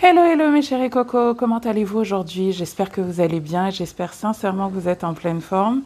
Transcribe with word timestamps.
Hello, 0.00 0.22
hello 0.22 0.52
mes 0.52 0.62
chéris 0.62 0.90
cocos, 0.90 1.34
comment 1.34 1.58
allez-vous 1.58 1.98
aujourd'hui? 1.98 2.52
J'espère 2.52 2.92
que 2.92 3.00
vous 3.00 3.20
allez 3.20 3.40
bien, 3.40 3.70
j'espère 3.70 4.14
sincèrement 4.14 4.68
que 4.68 4.74
vous 4.74 4.88
êtes 4.88 5.02
en 5.02 5.12
pleine 5.12 5.40
forme. 5.40 5.82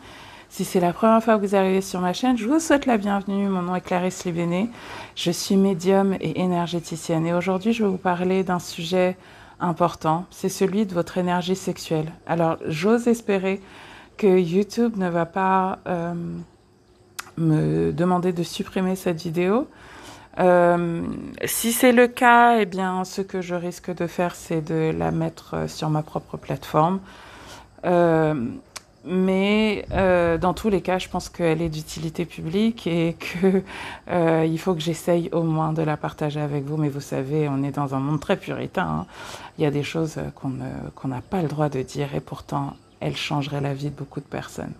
Si 0.50 0.66
c'est 0.66 0.80
la 0.80 0.92
première 0.92 1.24
fois 1.24 1.38
que 1.38 1.46
vous 1.46 1.54
arrivez 1.54 1.80
sur 1.80 1.98
ma 2.00 2.12
chaîne, 2.12 2.36
je 2.36 2.46
vous 2.46 2.60
souhaite 2.60 2.84
la 2.84 2.98
bienvenue. 2.98 3.48
Mon 3.48 3.62
nom 3.62 3.74
est 3.74 3.80
Clarisse 3.80 4.26
Libéné, 4.26 4.68
je 5.16 5.30
suis 5.30 5.56
médium 5.56 6.14
et 6.20 6.42
énergéticienne. 6.42 7.26
Et 7.26 7.32
aujourd'hui 7.32 7.72
je 7.72 7.84
vais 7.84 7.88
vous 7.88 7.96
parler 7.96 8.44
d'un 8.44 8.58
sujet 8.58 9.16
important, 9.60 10.26
c'est 10.28 10.50
celui 10.50 10.84
de 10.84 10.92
votre 10.92 11.16
énergie 11.16 11.56
sexuelle. 11.56 12.12
Alors 12.26 12.58
j'ose 12.66 13.08
espérer 13.08 13.62
que 14.18 14.38
YouTube 14.38 14.98
ne 14.98 15.08
va 15.08 15.24
pas 15.24 15.78
euh, 15.88 16.12
me 17.38 17.92
demander 17.92 18.34
de 18.34 18.42
supprimer 18.42 18.94
cette 18.94 19.22
vidéo 19.22 19.68
euh, 20.38 21.02
si 21.44 21.72
c'est 21.72 21.92
le 21.92 22.08
cas, 22.08 22.58
eh 22.58 22.66
bien, 22.66 23.04
ce 23.04 23.20
que 23.20 23.40
je 23.40 23.54
risque 23.54 23.94
de 23.94 24.06
faire, 24.06 24.34
c'est 24.34 24.62
de 24.62 24.92
la 24.96 25.10
mettre 25.10 25.54
euh, 25.54 25.68
sur 25.68 25.90
ma 25.90 26.02
propre 26.02 26.36
plateforme. 26.36 27.00
Euh, 27.84 28.34
mais 29.04 29.84
dans 30.40 30.54
tous 30.54 30.68
les 30.68 30.80
cas, 30.80 30.98
je 30.98 31.08
pense 31.08 31.28
qu'elle 31.28 31.60
est 31.60 31.68
d'utilité 31.68 32.24
publique 32.24 32.86
et 32.86 33.16
que 33.18 33.64
il 34.46 34.58
faut 34.58 34.74
que 34.74 34.80
j'essaye 34.80 35.28
au 35.32 35.42
moins 35.42 35.72
de 35.72 35.82
la 35.82 35.96
partager 35.96 36.40
avec 36.40 36.62
vous. 36.64 36.76
Mais 36.76 36.88
vous 36.88 37.00
savez, 37.00 37.48
on 37.48 37.64
est 37.64 37.72
dans 37.72 37.96
un 37.96 37.98
monde 37.98 38.20
très 38.20 38.36
puritain. 38.36 38.86
Hein. 38.86 39.06
Il 39.58 39.64
y 39.64 39.66
a 39.66 39.72
des 39.72 39.82
choses 39.82 40.20
qu'on 40.36 40.52
qu'on 40.94 41.08
n'a 41.08 41.20
pas 41.20 41.42
le 41.42 41.48
droit 41.48 41.68
de 41.68 41.82
dire 41.82 42.14
et 42.14 42.20
pourtant, 42.20 42.76
elles 43.00 43.16
changeraient 43.16 43.60
la 43.60 43.74
vie 43.74 43.90
de 43.90 43.96
beaucoup 43.96 44.20
de 44.20 44.26
personnes. 44.26 44.74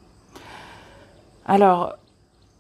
Alors, 1.45 1.97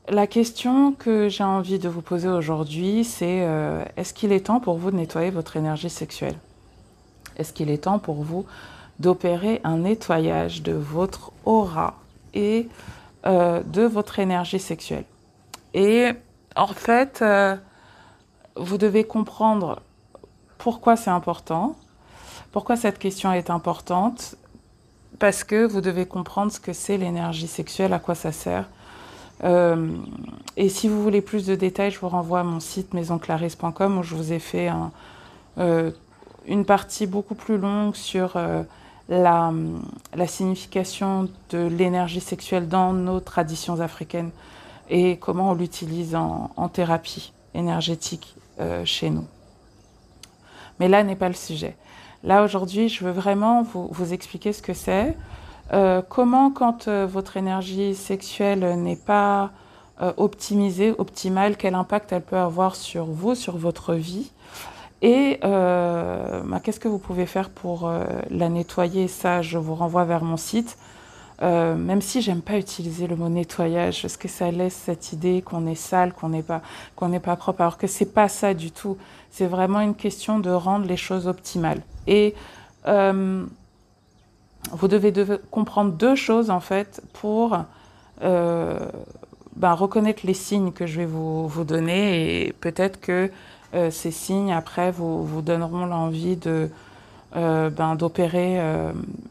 la 0.09 0.27
question 0.27 0.93
que 0.93 1.29
j'ai 1.29 1.45
envie 1.45 1.79
de 1.79 1.89
vous 1.89 2.03
poser 2.03 2.29
aujourd'hui, 2.29 3.05
c'est 3.05 3.43
euh, 3.43 3.85
est-ce 3.97 4.13
qu'il 4.13 4.33
est 4.33 4.47
temps 4.47 4.61
pour 4.61 4.77
vous 4.77 4.91
de 4.91 4.97
nettoyer 4.97 5.31
votre 5.31 5.57
énergie 5.57 5.91
sexuelle? 5.91 6.37
Est-ce 7.37 7.53
qu'il 7.53 7.71
est 7.71 7.85
temps 7.85 7.99
pour 7.99 8.23
vous 8.23 8.45
d'opérer 8.99 9.61
un 9.65 9.79
nettoyage 9.79 10.63
de 10.63 10.73
votre 10.73 11.33
aura 11.45 11.95
et 12.35 12.69
euh, 13.27 13.63
de 13.63 13.83
votre 13.83 14.19
énergie 14.19 14.59
sexuelle? 14.59 15.05
Et 15.73 16.11
en 16.57 16.67
fait, 16.67 17.21
euh, 17.23 17.57
vous 18.57 18.79
devez 18.79 19.05
comprendre 19.05 19.81
pourquoi 20.59 20.97
c'est 20.97 21.11
important, 21.11 21.77
pourquoi 22.51 22.77
cette 22.77 22.99
question 22.99 23.33
est 23.33 23.51
importante, 23.51 24.35
parce 25.19 25.45
que 25.45 25.65
vous 25.65 25.81
devez 25.81 26.07
comprendre 26.07 26.51
ce 26.51 26.61
que 26.61 26.73
c'est 26.73 26.99
l'énergie 26.99 27.47
sexuelle, 27.47 27.93
à 27.93 27.99
quoi 27.99 28.15
ça 28.15 28.33
sert 28.33 28.69
et 29.45 30.69
si 30.69 30.89
vous 30.89 31.03
voulez 31.03 31.21
plus 31.21 31.47
de 31.47 31.55
détails, 31.55 31.91
je 31.91 31.99
vous 31.99 32.09
renvoie 32.09 32.41
à 32.41 32.45
mon 32.45 32.61
site 32.61 32.95
maisonclarisse.com 32.95 33.99
où 33.99 34.03
je 34.03 34.15
vous 34.15 34.33
ai 34.33 34.39
fait 34.39 34.71
euh, 35.59 35.91
une 36.47 36.65
partie 36.65 37.07
beaucoup 37.07 37.35
plus 37.35 37.59
longue 37.59 37.95
sur 37.95 38.37
euh, 38.37 38.63
la, 39.09 39.53
signification 40.27 41.29
de 41.51 41.67
l'énergie 41.67 42.21
sexuelle 42.21 42.69
dans 42.69 42.93
nos 42.93 43.21
traditions 43.21 43.81
africaines 43.81 44.31
et 44.91 45.17
comment 45.17 45.51
on 45.51 45.55
l'utilise 45.55 46.15
en, 46.15 46.69
thérapie 46.69 47.33
énergétique 47.55 48.37
euh, 48.61 48.85
chez 48.85 49.11
nous. 49.11 49.27
Mais 50.79 50.89
là 50.89 51.03
n'est 51.03 51.17
pas 51.17 51.29
le 51.29 51.35
sujet. 51.35 51.77
Là 52.25 52.45
aujourd'hui, 52.45 52.89
je 52.89 53.05
veux 53.05 53.11
vraiment 53.11 53.63
vous 53.63 54.13
expliquer 54.13 54.53
ce 54.53 54.63
que 54.63 54.75
c'est. 54.75 55.17
Euh, 55.73 56.03
comment, 56.07 56.51
quand 56.51 56.89
euh, 56.89 57.07
votre 57.11 57.37
énergie 57.37 57.95
sexuelle 57.95 58.61
n'est 58.81 58.97
pas 58.97 59.51
euh, 60.03 60.13
optimisée, 60.19 60.95
optimale, 60.99 61.57
quel 61.57 61.75
impact 61.75 62.13
elle 62.13 62.23
peut 62.23 62.37
avoir 62.37 62.77
sur 62.77 63.07
vous, 63.07 63.35
sur 63.35 63.57
votre 63.57 63.95
vie? 63.95 64.31
Et 65.05 65.41
bah, 65.43 66.61
qu'est-ce 66.63 66.79
que 66.79 66.87
vous 66.87 66.99
pouvez 66.99 67.27
faire 67.27 67.51
pour 67.51 67.91
la 68.31 68.49
nettoyer? 68.49 69.09
Ça, 69.09 69.43
je 69.43 69.59
vous 69.59 69.75
renvoie 69.75 70.05
vers 70.05 70.23
mon 70.23 70.37
site. 70.37 70.79
Même 71.41 72.01
si 72.01 72.23
j'aime 72.23 72.41
pas 72.41 72.57
utiliser 72.57 73.09
le 73.09 73.17
mot 73.17 73.29
nettoyage, 73.29 74.01
parce 74.01 74.17
que 74.17 74.29
ça 74.29 74.53
laisse 74.53 74.77
cette 74.77 75.13
idée 75.13 75.43
qu'on 75.43 75.67
est 75.67 75.75
sale, 75.75 76.13
qu'on 76.13 76.29
n'est 76.29 76.45
pas, 76.45 76.63
pas 76.97 77.37
propre, 77.37 77.63
alors 77.63 77.79
que 77.79 77.89
c'est 77.89 78.15
pas 78.15 78.29
ça 78.29 78.55
du 78.55 78.71
tout. 78.71 78.97
C'est 79.33 79.49
vraiment 79.49 79.81
une 79.81 79.97
question 79.97 80.39
de 80.39 80.51
rendre 80.51 80.87
les 80.87 80.97
choses 80.97 81.27
optimales. 81.27 81.83
Et 82.07 82.37
vous 84.71 84.89
devez, 84.89 85.13
comprendre 85.51 85.93
deux 85.93 86.15
choses 86.15 86.51
en 86.51 86.61
fait 86.61 87.03
pour 87.13 87.59
euh, 88.23 88.79
ben, 89.57 89.73
reconnaître 89.73 90.23
les 90.25 90.35
signes 90.35 90.73
que 90.73 90.87
je 90.87 90.99
vais 90.99 91.07
vous, 91.07 91.49
vous 91.49 91.65
donner 91.65 92.47
et 92.47 92.53
peut-être 92.53 93.01
que 93.01 93.31
euh, 93.75 93.91
ces 93.91 94.11
signes 94.11 94.53
après 94.53 94.91
vous, 94.91 95.25
vous 95.25 95.43
donneront 95.43 95.87
l'envie 95.87 96.37
de 96.37 96.71
euh, 97.35 97.71
ben, 97.71 97.97
d'opérer 97.97 98.61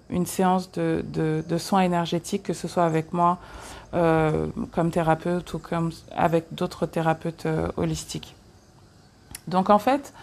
une 0.09 0.25
séance 0.25 0.72
de, 0.72 1.06
de, 1.08 1.44
de, 1.47 1.58
soins 1.58 1.81
énergétiques, 1.81 2.44
que 2.44 2.53
ce 2.53 2.68
soit 2.68 2.86
avec 2.86 3.14
moi 3.14 3.38
comme 3.91 4.90
thérapeute 4.90 5.53
ou 5.53 5.59
comme 5.59 5.91
avec 6.16 6.46
d'autres 6.53 6.86
thérapeutes 6.86 7.46
holistiques. 7.75 8.36
Donc 9.50 9.70
en 9.70 9.80
fait, 9.80 10.14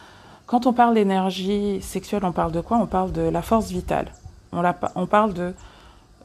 quand 0.46 0.66
on 0.66 0.72
parle 0.72 0.94
d'énergie 0.94 1.82
sexuelle, 1.82 2.24
on 2.24 2.32
parle 2.32 2.52
de 2.52 2.62
quoi? 2.62 2.78
On 2.78 2.86
parle 2.86 3.12
de 3.12 3.20
la 3.20 3.42
force 3.42 3.68
vitale. 3.68 4.10
On, 4.52 5.06
parle 5.06 5.34
de, 5.34 5.54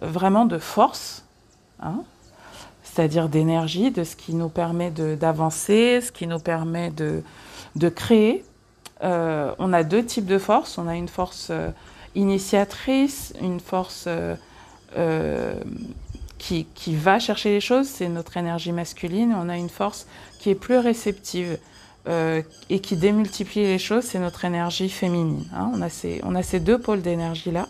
vraiment 0.01 0.45
de 0.45 0.57
force, 0.57 1.25
hein, 1.81 2.03
c'est-à-dire 2.84 3.29
d'énergie, 3.29 3.91
de 3.91 4.03
ce 4.03 4.16
qui 4.16 4.34
nous 4.34 4.50
permet 4.50 4.91
d'avancer, 4.91 6.01
ce 6.01 6.11
qui 6.11 6.28
nous 6.28 6.39
permet 6.39 6.89
de, 6.89 7.23
de 7.75 7.89
créer. 7.89 8.45
Euh, 9.03 9.53
on 9.59 9.73
a 9.73 9.84
deux 9.84 10.06
types 10.06 10.25
de 10.25 10.38
force. 10.38 10.78
On 10.78 10.88
a 10.88 10.95
une 10.95 11.07
force 11.07 11.47
euh, 11.50 11.69
initiatrice, 12.16 13.34
une 13.41 13.59
force 13.59 14.06
euh, 14.07 15.55
qui, 16.38 16.66
qui, 16.75 16.95
va 16.95 17.19
chercher 17.19 17.50
les 17.50 17.61
choses, 17.61 17.88
c'est 17.88 18.09
notre 18.09 18.38
énergie 18.38 18.72
masculine. 18.72 19.35
On 19.38 19.50
a 19.50 19.57
une 19.57 19.69
force 19.69 20.07
qui 20.40 20.50
est 20.50 20.55
plus 20.55 20.78
réceptive 20.78 21.57
et 22.69 22.79
qui 22.81 22.97
démultiplie 22.97 23.63
les 23.63 23.79
choses, 23.79 24.03
c'est 24.03 24.19
notre 24.19 24.44
énergie 24.44 24.90
féminine. 24.90 25.45
Hein. 25.55 25.72
On, 25.73 25.81
a 25.81 25.88
ces, 25.88 26.19
on 26.25 26.35
a 26.35 26.44
ces 26.44 26.59
deux 26.59 26.78
pôles 26.78 27.01
d'énergie-là. 27.01 27.69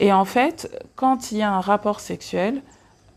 Et 0.00 0.12
en 0.12 0.24
fait, 0.24 0.70
quand 0.94 1.32
il 1.32 1.38
y 1.38 1.42
a 1.42 1.52
un 1.52 1.60
rapport 1.60 2.00
sexuel, 2.00 2.60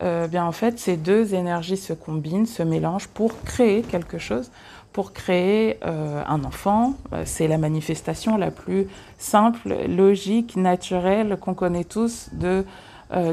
euh, 0.02 0.28
bien 0.28 0.44
en 0.46 0.52
fait, 0.52 0.78
ces 0.78 0.96
deux 0.96 1.34
énergies 1.34 1.76
se 1.76 1.92
combinent, 1.92 2.46
se 2.46 2.62
mélangent 2.62 3.08
pour 3.08 3.42
créer 3.42 3.82
quelque 3.82 4.18
chose, 4.18 4.50
pour 4.92 5.12
créer 5.12 5.78
euh, 5.84 6.22
un 6.26 6.42
enfant. 6.44 6.94
Euh, 7.12 7.22
c'est 7.26 7.48
la 7.48 7.58
manifestation 7.58 8.38
la 8.38 8.50
plus 8.50 8.86
simple, 9.18 9.76
logique, 9.88 10.56
naturelle 10.56 11.36
qu'on 11.38 11.54
connaît 11.54 11.84
tous 11.84 12.30
de, 12.32 12.64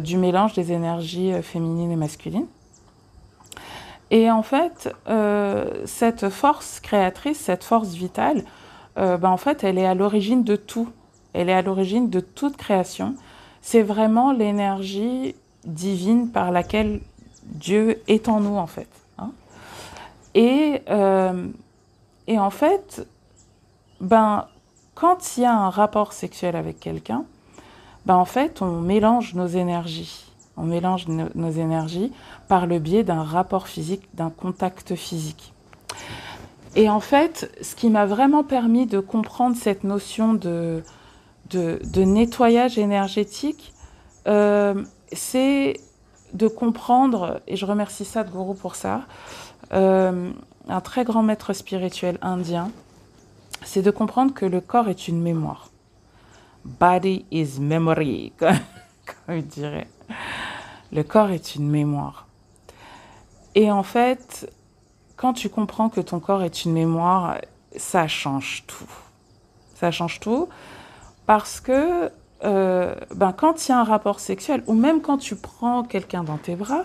du 0.02 0.18
mélange 0.18 0.54
des 0.54 0.72
énergies 0.72 1.32
féminines 1.44 1.92
et 1.92 1.96
masculines. 1.96 2.48
Et 4.10 4.32
en 4.32 4.42
fait, 4.42 4.90
cette 5.86 6.30
force 6.30 6.80
créatrice, 6.80 7.38
cette 7.38 7.64
force 7.64 7.90
vitale, 7.90 8.44
ben 8.96 9.30
en 9.30 9.38
fait, 9.38 9.64
elle 9.64 9.78
est 9.78 9.86
à 9.86 9.94
l'origine 9.94 10.44
de 10.44 10.56
tout. 10.56 10.90
Elle 11.34 11.50
est 11.50 11.54
à 11.54 11.62
l'origine 11.62 12.10
de 12.10 12.22
toute 12.22 12.58
création 12.58 13.14
c'est 13.62 13.84
vraiment 13.84 14.32
l'énergie 14.32 15.36
divine 15.66 16.30
par 16.30 16.52
laquelle 16.52 17.02
Dieu 17.44 18.02
est 18.08 18.30
en 18.30 18.40
nous, 18.40 18.56
en 18.56 18.68
fait. 18.68 18.90
Hein. 19.18 19.32
Et, 20.36 20.82
euh, 20.90 21.48
et 22.28 22.40
en 22.40 22.50
fait, 22.50 23.08
ben, 24.02 24.48
quand 24.96 25.38
il 25.38 25.44
y 25.44 25.46
a 25.46 25.54
un 25.54 25.70
rapport 25.70 26.14
sexuel 26.14 26.56
avec 26.56 26.80
quelqu'un, 26.80 27.26
ben, 28.06 28.16
en 28.16 28.26
fait, 28.26 28.62
on 28.62 28.80
mélange 28.82 29.34
nos 29.34 29.48
énergies. 29.48 30.26
On 30.56 30.64
mélange 30.64 31.08
no 31.08 31.26
nos 31.36 31.52
énergies 31.52 32.12
par 32.48 32.66
le 32.66 32.80
biais 32.80 33.04
d'un 33.04 33.24
rapport 33.24 33.68
physique, 33.68 34.08
d'un 34.16 34.32
contact 34.32 34.96
physique. 34.96 35.54
Et 36.76 36.90
en 36.90 37.00
fait, 37.00 37.52
ce 37.62 37.76
qui 37.76 37.90
m'a 37.90 38.06
vraiment 38.06 38.44
permis 38.44 38.86
de 38.86 39.00
comprendre 39.00 39.56
cette 39.56 39.84
notion 39.84 40.34
de, 40.34 40.84
de, 41.50 42.04
nettoyage 42.04 42.78
énergétique, 42.78 43.74
euh, 44.28 44.84
c'est 45.12 45.80
de 46.34 46.48
comprendre, 46.48 47.42
et 47.48 47.56
je 47.56 47.66
remercie 47.66 48.06
Sadhguru 48.06 48.56
pour 48.56 48.76
ça, 48.76 49.04
euh, 49.74 50.32
un 50.68 50.82
très 50.82 51.04
grand 51.04 51.24
maître 51.24 51.54
spirituel 51.54 52.18
indien, 52.22 52.72
c'est 53.64 53.82
de 53.82 53.92
comprendre 53.92 54.34
que 54.34 54.46
le 54.46 54.62
corps 54.62 54.90
est 54.90 55.08
une 55.08 55.22
mémoire. 55.22 55.70
Body 56.66 57.26
is 57.32 57.60
memory, 57.60 58.34
comme 58.40 59.36
il 59.36 59.48
dirait. 59.48 59.88
Le 60.92 61.04
corps 61.04 61.32
est 61.32 61.56
une 61.56 61.70
mémoire. 61.70 62.28
Et 63.56 63.72
en 63.72 63.84
fait, 63.84 64.52
quand 65.16 65.34
tu 65.34 65.50
comprends 65.50 65.90
que 65.90 66.02
ton 66.02 66.20
corps 66.20 66.44
est 66.44 66.66
une 66.66 66.74
mémoire, 66.74 67.38
ça 67.76 68.08
change 68.08 68.64
tout. 68.68 68.90
Ça 69.76 69.92
change 69.92 70.20
tout 70.20 70.50
parce 71.28 71.60
que 71.60 72.10
euh, 72.44 72.96
ben, 73.14 73.34
quand 73.34 73.68
il 73.68 73.72
y 73.72 73.74
a 73.74 73.80
un 73.80 73.84
rapport 73.84 74.20
sexuel, 74.20 74.64
ou 74.66 74.74
même 74.74 75.02
quand 75.02 75.20
tu 75.20 75.36
prends 75.36 75.84
quelqu'un 75.84 76.24
dans 76.24 76.38
tes 76.38 76.56
bras, 76.56 76.84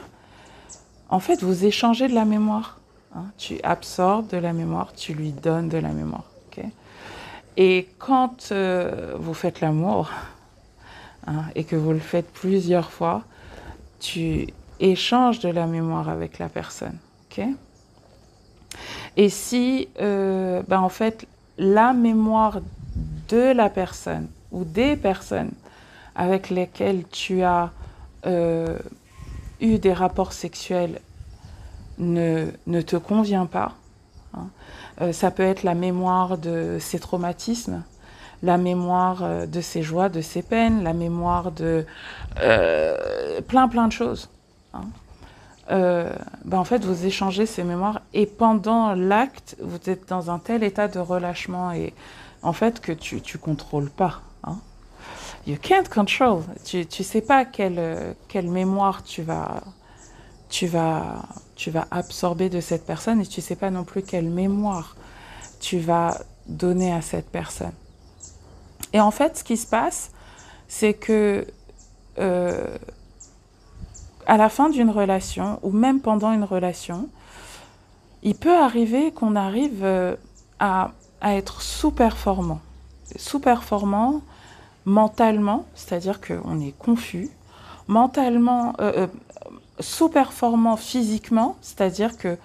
en 1.08 1.20
fait, 1.20 1.42
vous 1.42 1.64
échangez 1.64 2.08
de 2.08 2.14
la 2.14 2.26
mémoire. 2.26 2.78
Hein, 3.14 3.24
tu 3.38 3.58
absorbes 3.62 4.28
de 4.28 4.38
la 4.38 4.52
mémoire, 4.52 4.92
tu 4.94 5.14
lui 5.14 5.32
donnes 5.32 5.68
de 5.70 5.78
la 5.78 5.90
mémoire. 5.90 6.24
Et 7.56 7.88
quand 7.98 8.48
euh, 8.50 9.14
vous 9.18 9.34
faites 9.34 9.60
l'amour 9.60 10.10
hein, 11.26 11.44
et 11.54 11.64
que 11.64 11.76
vous 11.76 11.92
le 11.92 11.98
faites 11.98 12.30
plusieurs 12.32 12.90
fois, 12.90 13.24
tu 14.00 14.46
échanges 14.80 15.38
de 15.40 15.50
la 15.50 15.66
mémoire 15.66 16.08
avec 16.08 16.38
la 16.38 16.48
personne. 16.48 16.96
et 19.16 19.28
si, 19.28 19.88
euh, 20.00 20.62
ben 20.66 20.80
en 20.80 20.88
fait, 20.88 21.26
la 21.58 21.92
mémoire 21.92 22.60
de 23.32 23.52
la 23.52 23.70
personne 23.70 24.28
ou 24.50 24.64
des 24.64 24.96
personnes 24.96 25.52
avec 26.14 26.50
lesquelles 26.50 27.04
tu 27.10 27.42
as 27.42 27.70
euh, 28.26 28.78
eu 29.60 29.78
des 29.78 29.92
rapports 29.92 30.32
sexuels 30.32 31.00
ne, 31.98 32.46
ne 32.66 32.80
te 32.82 32.96
convient 32.96 33.46
pas, 33.46 33.72
hein, 34.34 34.48
euh, 35.00 35.12
ça 35.12 35.30
peut 35.30 35.42
être 35.42 35.62
la 35.62 35.74
mémoire 35.74 36.36
de 36.36 36.78
ses 36.80 36.98
traumatismes, 36.98 37.82
la 38.42 38.58
mémoire 38.58 39.46
de 39.46 39.60
ses 39.60 39.82
joies, 39.82 40.08
de 40.08 40.20
ses 40.20 40.42
peines, 40.42 40.82
la 40.82 40.92
mémoire 40.92 41.52
de 41.52 41.86
plein 43.46 43.68
plein 43.68 43.86
de 43.86 43.92
choses. 43.92 44.28
Hein. 44.74 44.82
Euh, 45.70 46.10
ben 46.44 46.58
en 46.58 46.64
fait, 46.64 46.84
vous 46.84 47.06
échangez 47.06 47.46
ces 47.46 47.62
mémoires 47.62 48.00
et 48.12 48.26
pendant 48.26 48.94
l'acte, 48.94 49.56
vous 49.60 49.78
êtes 49.88 50.08
dans 50.08 50.30
un 50.30 50.38
tel 50.38 50.64
état 50.64 50.88
de 50.88 50.98
relâchement 50.98 51.72
et 51.72 51.94
en 52.42 52.52
fait 52.52 52.80
que 52.80 52.92
tu 52.92 53.16
ne 53.16 53.38
contrôles 53.38 53.90
pas. 53.90 54.22
Hein. 54.44 54.58
You 55.46 55.56
can't 55.60 55.88
control. 55.88 56.42
Tu 56.64 56.78
ne 56.78 57.04
sais 57.04 57.20
pas 57.20 57.44
quelle, 57.44 58.14
quelle 58.28 58.48
mémoire 58.48 59.02
tu 59.02 59.22
vas, 59.22 59.62
tu, 60.48 60.66
vas, 60.66 61.22
tu 61.56 61.70
vas 61.70 61.86
absorber 61.90 62.48
de 62.48 62.60
cette 62.60 62.86
personne 62.86 63.20
et 63.20 63.26
tu 63.26 63.40
ne 63.40 63.44
sais 63.44 63.56
pas 63.56 63.70
non 63.70 63.84
plus 63.84 64.02
quelle 64.02 64.28
mémoire 64.28 64.96
tu 65.60 65.78
vas 65.78 66.18
donner 66.46 66.92
à 66.92 67.00
cette 67.02 67.30
personne. 67.30 67.72
Et 68.92 69.00
en 69.00 69.10
fait, 69.10 69.38
ce 69.38 69.44
qui 69.44 69.56
se 69.56 69.66
passe, 69.66 70.10
c'est 70.68 70.94
que 70.94 71.46
euh, 72.18 72.76
à 74.26 74.36
la 74.36 74.48
fin 74.48 74.68
d'une 74.68 74.90
relation 74.90 75.58
ou 75.62 75.70
même 75.70 76.00
pendant 76.00 76.32
une 76.32 76.44
relation, 76.44 77.08
il 78.22 78.34
peut 78.34 78.56
arriver 78.56 79.12
qu'on 79.12 79.34
arrive 79.34 79.82
euh, 79.82 80.16
à, 80.60 80.92
être 81.30 81.62
sous-performant. 81.62 82.60
Sous-performant 83.16 84.22
mentalement, 84.84 85.64
c'est-à-dire 85.74 86.20
qu'on 86.20 86.60
est 86.60 86.76
confus, 86.78 87.30
mentalement, 87.86 88.74
euh, 88.80 88.92
euh, 88.96 89.06
sous-performant 89.80 90.76
physiquement, 90.76 91.56
c'est-à-dire 91.62 92.16
que 92.16 92.36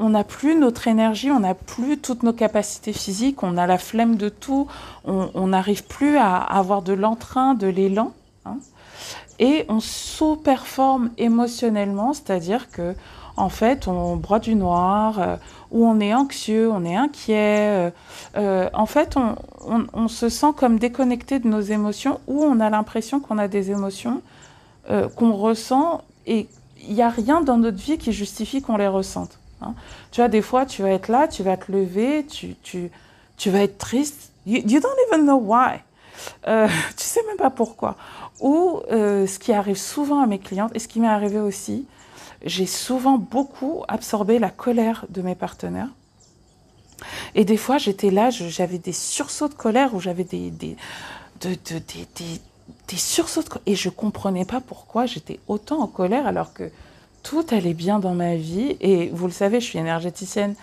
on 0.00 0.10
n'a 0.10 0.22
plus 0.22 0.54
notre 0.54 0.86
énergie, 0.86 1.32
on 1.32 1.40
n'a 1.40 1.54
plus 1.54 1.98
toutes 1.98 2.22
nos 2.22 2.32
capacités 2.32 2.92
physiques, 2.92 3.42
on 3.42 3.56
a 3.56 3.66
la 3.66 3.78
flemme 3.78 4.14
de 4.14 4.28
tout, 4.28 4.68
on 5.04 5.48
n'arrive 5.48 5.84
plus 5.86 6.16
à 6.18 6.36
avoir 6.36 6.82
de 6.82 6.92
l'entrain, 6.92 7.54
de 7.54 7.66
l'élan. 7.66 8.12
Hein 8.44 8.58
et 9.38 9.64
on 9.68 9.80
sous-performe 9.80 11.10
émotionnellement, 11.16 12.12
c'est-à-dire 12.12 12.70
que 12.70 12.94
en 13.38 13.48
fait, 13.48 13.88
on 13.88 14.16
broie 14.16 14.40
du 14.40 14.54
noir, 14.54 15.20
euh, 15.20 15.36
ou 15.70 15.86
on 15.86 16.00
est 16.00 16.12
anxieux, 16.12 16.70
on 16.70 16.84
est 16.84 16.96
inquiet. 16.96 17.68
Euh, 17.70 17.90
euh, 18.36 18.68
en 18.72 18.86
fait, 18.86 19.16
on, 19.16 20.08
se 20.08 20.28
sent 20.28 20.52
comme 20.56 20.78
déconnecté 20.78 21.38
de 21.38 21.48
nos 21.48 21.60
émotions, 21.60 22.20
ou 22.26 22.42
on 22.42 22.60
a 22.60 22.70
l'impression 22.70 23.20
qu'on 23.20 23.38
a 23.38 23.48
des 23.48 23.70
émotions 23.70 24.22
qu'on 25.16 25.32
ressent, 25.32 26.00
et 26.26 26.48
il 26.86 26.94
n'y 26.94 27.02
a 27.02 27.10
rien 27.10 27.42
dans 27.42 27.58
notre 27.58 27.76
vie 27.76 27.98
qui 27.98 28.10
justifie 28.12 28.62
qu'on 28.62 28.78
les 28.78 28.88
ressente. 28.88 29.38
Hein. 29.60 29.74
Tu 30.12 30.22
vois, 30.22 30.28
des 30.28 30.40
fois, 30.40 30.64
tu 30.64 30.80
vas 30.80 30.88
être 30.88 31.08
là, 31.08 31.28
tu 31.28 31.42
vas 31.42 31.58
te 31.58 31.70
lever, 31.70 32.24
tu, 32.24 32.90
vas 33.50 33.60
être 33.60 33.76
triste. 33.76 34.32
You, 34.46 34.62
you 34.66 34.80
don't 34.80 34.96
even 35.08 35.26
know 35.26 35.36
why. 35.36 35.80
tu 36.46 37.04
sais 37.04 37.20
même 37.26 37.36
pas 37.36 37.50
pourquoi. 37.50 37.96
Ou 38.40 38.80
euh, 38.90 39.26
ce 39.26 39.38
qui 39.38 39.52
arrive 39.52 39.76
souvent 39.76 40.22
à 40.22 40.26
mes 40.26 40.38
clientes, 40.38 40.70
et 40.74 40.78
ce 40.78 40.88
qui 40.88 41.00
m'est 41.00 41.08
arrivé 41.08 41.40
aussi, 41.40 41.86
j'ai 42.44 42.66
souvent 42.66 43.18
beaucoup 43.18 43.82
absorbé 43.88 44.38
la 44.38 44.50
colère 44.50 45.06
de 45.08 45.22
mes 45.22 45.34
partenaires. 45.34 45.90
Et 47.34 47.44
des 47.44 47.56
fois, 47.56 47.78
j'étais 47.78 48.10
là, 48.10 48.30
j'avais 48.30 48.78
des 48.78 48.92
sursauts 48.92 49.48
de 49.48 49.54
colère 49.54 49.94
ou 49.94 50.00
j'avais 50.00 50.24
des, 50.24 50.50
des, 50.50 50.76
de, 51.40 51.50
de, 51.50 51.78
des, 51.78 52.40
des, 52.88 52.96
sursauts 52.96 53.42
de 53.42 53.48
colère. 53.48 53.62
Et 53.66 53.76
je 53.76 53.88
ne 53.88 53.94
comprenais 53.94 54.44
pas 54.44 54.60
pourquoi 54.60 55.06
j'étais 55.06 55.38
autant 55.46 55.80
en 55.80 55.86
colère 55.86 56.26
alors 56.26 56.52
que 56.52 56.70
tout 57.22 57.44
allait 57.50 57.74
bien 57.74 57.98
dans 57.98 58.14
ma 58.14 58.36
vie. 58.36 58.76
Et 58.80 59.10
vous 59.10 59.26
le 59.26 59.32
savez, 59.32 59.60
je 59.60 59.66
suis 59.66 59.78
énergéticienne. 59.78 60.54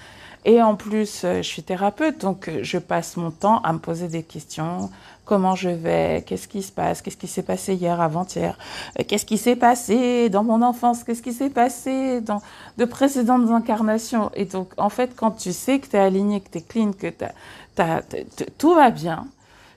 Et 0.45 0.61
en 0.61 0.75
plus, 0.75 1.23
euh, 1.23 1.37
je 1.37 1.47
suis 1.47 1.63
thérapeute, 1.63 2.21
donc 2.21 2.47
euh, 2.47 2.59
je 2.61 2.77
passe 2.77 3.17
mon 3.17 3.31
temps 3.31 3.61
à 3.61 3.73
me 3.73 3.79
poser 3.79 4.07
des 4.07 4.21
questions, 4.21 4.91
comment 5.25 5.55
je 5.55 5.69
vais, 5.69 6.23
qu'est-ce 6.25 6.47
qui 6.47 6.63
se 6.63 6.71
passe, 6.71 7.01
qu'est-ce 7.01 7.17
qui 7.17 7.27
s'est 7.27 7.43
passé 7.43 7.73
hier, 7.73 7.99
avant-hier, 7.99 8.57
euh, 8.99 9.03
qu'est-ce 9.07 9.25
qui 9.25 9.37
s'est 9.37 9.55
passé 9.55 10.29
dans 10.29 10.43
mon 10.43 10.61
enfance, 10.61 11.03
qu'est-ce 11.03 11.21
qui 11.21 11.33
s'est 11.33 11.49
passé 11.49 12.21
dans 12.21 12.41
de 12.77 12.85
précédentes 12.85 13.49
incarnations? 13.49 14.31
Et 14.35 14.45
donc, 14.45 14.69
en 14.77 14.89
fait, 14.89 15.15
quand 15.15 15.31
tu 15.31 15.51
sais 15.51 15.79
que 15.79 15.87
tu 15.87 15.95
es 15.95 15.99
aligné, 15.99 16.41
que 16.41 16.49
tu 16.49 16.57
es 16.59 16.61
clean, 16.61 16.91
que 16.93 17.11
tout 18.57 18.73
va 18.73 18.91
bien, 18.91 19.27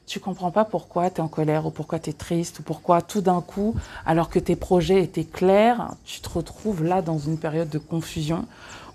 tu 0.09 0.21
comprends 0.21 0.51
pas 0.51 0.65
pourquoi 0.65 1.11
tu 1.11 1.19
es 1.19 1.21
en 1.21 1.29
colère 1.29 1.67
ou 1.67 1.71
pourquoi 1.71 1.99
tu 1.99 2.11
es 2.11 2.13
triste 2.13 2.59
ou 2.59 2.63
pourquoi 2.63 3.03
tout 3.03 3.21
d'un 3.21 3.41
coup, 3.41 3.77
alors 4.07 4.31
que 4.31 4.39
tes 4.39 4.57
projets 4.57 5.03
étaient 5.03 5.25
clairs, 5.25 5.95
tu 6.05 6.21
te 6.21 6.29
retrouves 6.29 6.83
là 6.83 7.03
dans 7.03 7.19
une 7.19 7.39
période 7.39 7.69
de 7.69 7.79
confusion 7.79 8.47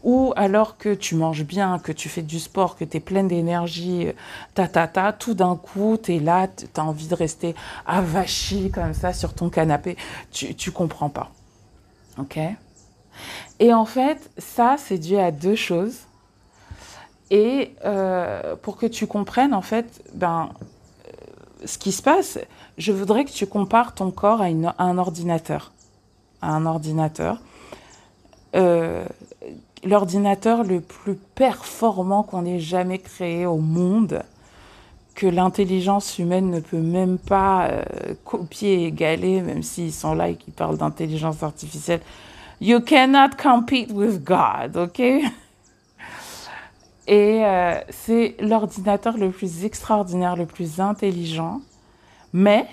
ou 0.03 0.33
alors 0.35 0.77
que 0.77 0.93
tu 0.93 1.15
manges 1.15 1.45
bien, 1.45 1.79
que 1.79 1.93
tu 1.93 2.09
fais 2.09 2.21
du 2.21 2.39
sport, 2.39 2.75
que 2.75 2.83
tu 2.83 2.97
es 2.97 2.99
pleine 2.99 3.29
d'énergie, 3.29 4.07
ta 4.53 4.67
ta 4.67 4.87
ta, 4.87 5.13
tout 5.13 5.33
d'un 5.33 5.55
coup, 5.55 5.97
tu 6.01 6.15
es 6.15 6.19
là, 6.19 6.47
tu 6.47 6.65
as 6.75 6.83
envie 6.83 7.07
de 7.07 7.15
rester 7.15 7.55
avachi 7.85 8.69
comme 8.69 8.93
ça 8.93 9.13
sur 9.13 9.33
ton 9.33 9.49
canapé, 9.49 9.95
tu 10.31 10.55
tu 10.55 10.71
comprends 10.71 11.09
pas. 11.09 11.31
OK? 12.17 12.37
Et 13.59 13.73
en 13.73 13.85
fait, 13.85 14.29
ça 14.37 14.75
c'est 14.77 14.97
dû 14.97 15.17
à 15.17 15.31
deux 15.31 15.55
choses. 15.55 15.99
Et 17.31 17.73
euh, 17.85 18.55
pour 18.57 18.77
que 18.77 18.85
tu 18.85 19.07
comprennes 19.07 19.53
en 19.53 19.61
fait, 19.61 20.03
ben 20.13 20.49
euh, 20.49 20.65
ce 21.65 21.77
qui 21.77 21.91
se 21.91 22.01
passe, 22.01 22.39
je 22.77 22.91
voudrais 22.91 23.25
que 23.25 23.31
tu 23.31 23.47
compares 23.47 23.93
ton 23.93 24.11
corps 24.11 24.41
à, 24.41 24.47
un 24.77 24.97
ordinateur. 24.97 25.71
À 26.41 26.51
un 26.51 26.65
ordinateur. 26.65 27.39
Euh, 28.55 29.05
l'ordinateur 29.83 30.63
le 30.63 30.81
plus 30.81 31.15
performant 31.15 32.23
qu'on 32.23 32.45
ait 32.45 32.59
jamais 32.59 32.99
créé 32.99 33.45
au 33.45 33.57
monde, 33.57 34.23
que 35.15 35.27
l'intelligence 35.27 36.17
humaine 36.17 36.49
ne 36.49 36.59
peut 36.59 36.81
même 36.81 37.17
pas 37.17 37.67
euh, 37.67 37.83
copier 38.25 38.85
égaler, 38.85 39.41
même 39.41 39.63
s'ils 39.63 39.93
sont 39.93 40.15
là 40.15 40.29
et 40.29 40.35
qu'ils 40.35 40.53
parlent 40.53 40.77
d'intelligence 40.77 41.43
artificielle. 41.43 42.01
You 42.61 42.79
cannot 42.81 43.35
compete 43.41 43.91
with 43.91 44.23
God, 44.23 44.77
ok? 44.77 45.01
Et 47.07 47.45
euh, 47.45 47.79
c'est 47.89 48.35
l'ordinateur 48.39 49.17
le 49.17 49.29
plus 49.29 49.65
extraordinaire, 49.65 50.35
le 50.35 50.45
plus 50.45 50.79
intelligent, 50.79 51.61
mais 52.31 52.65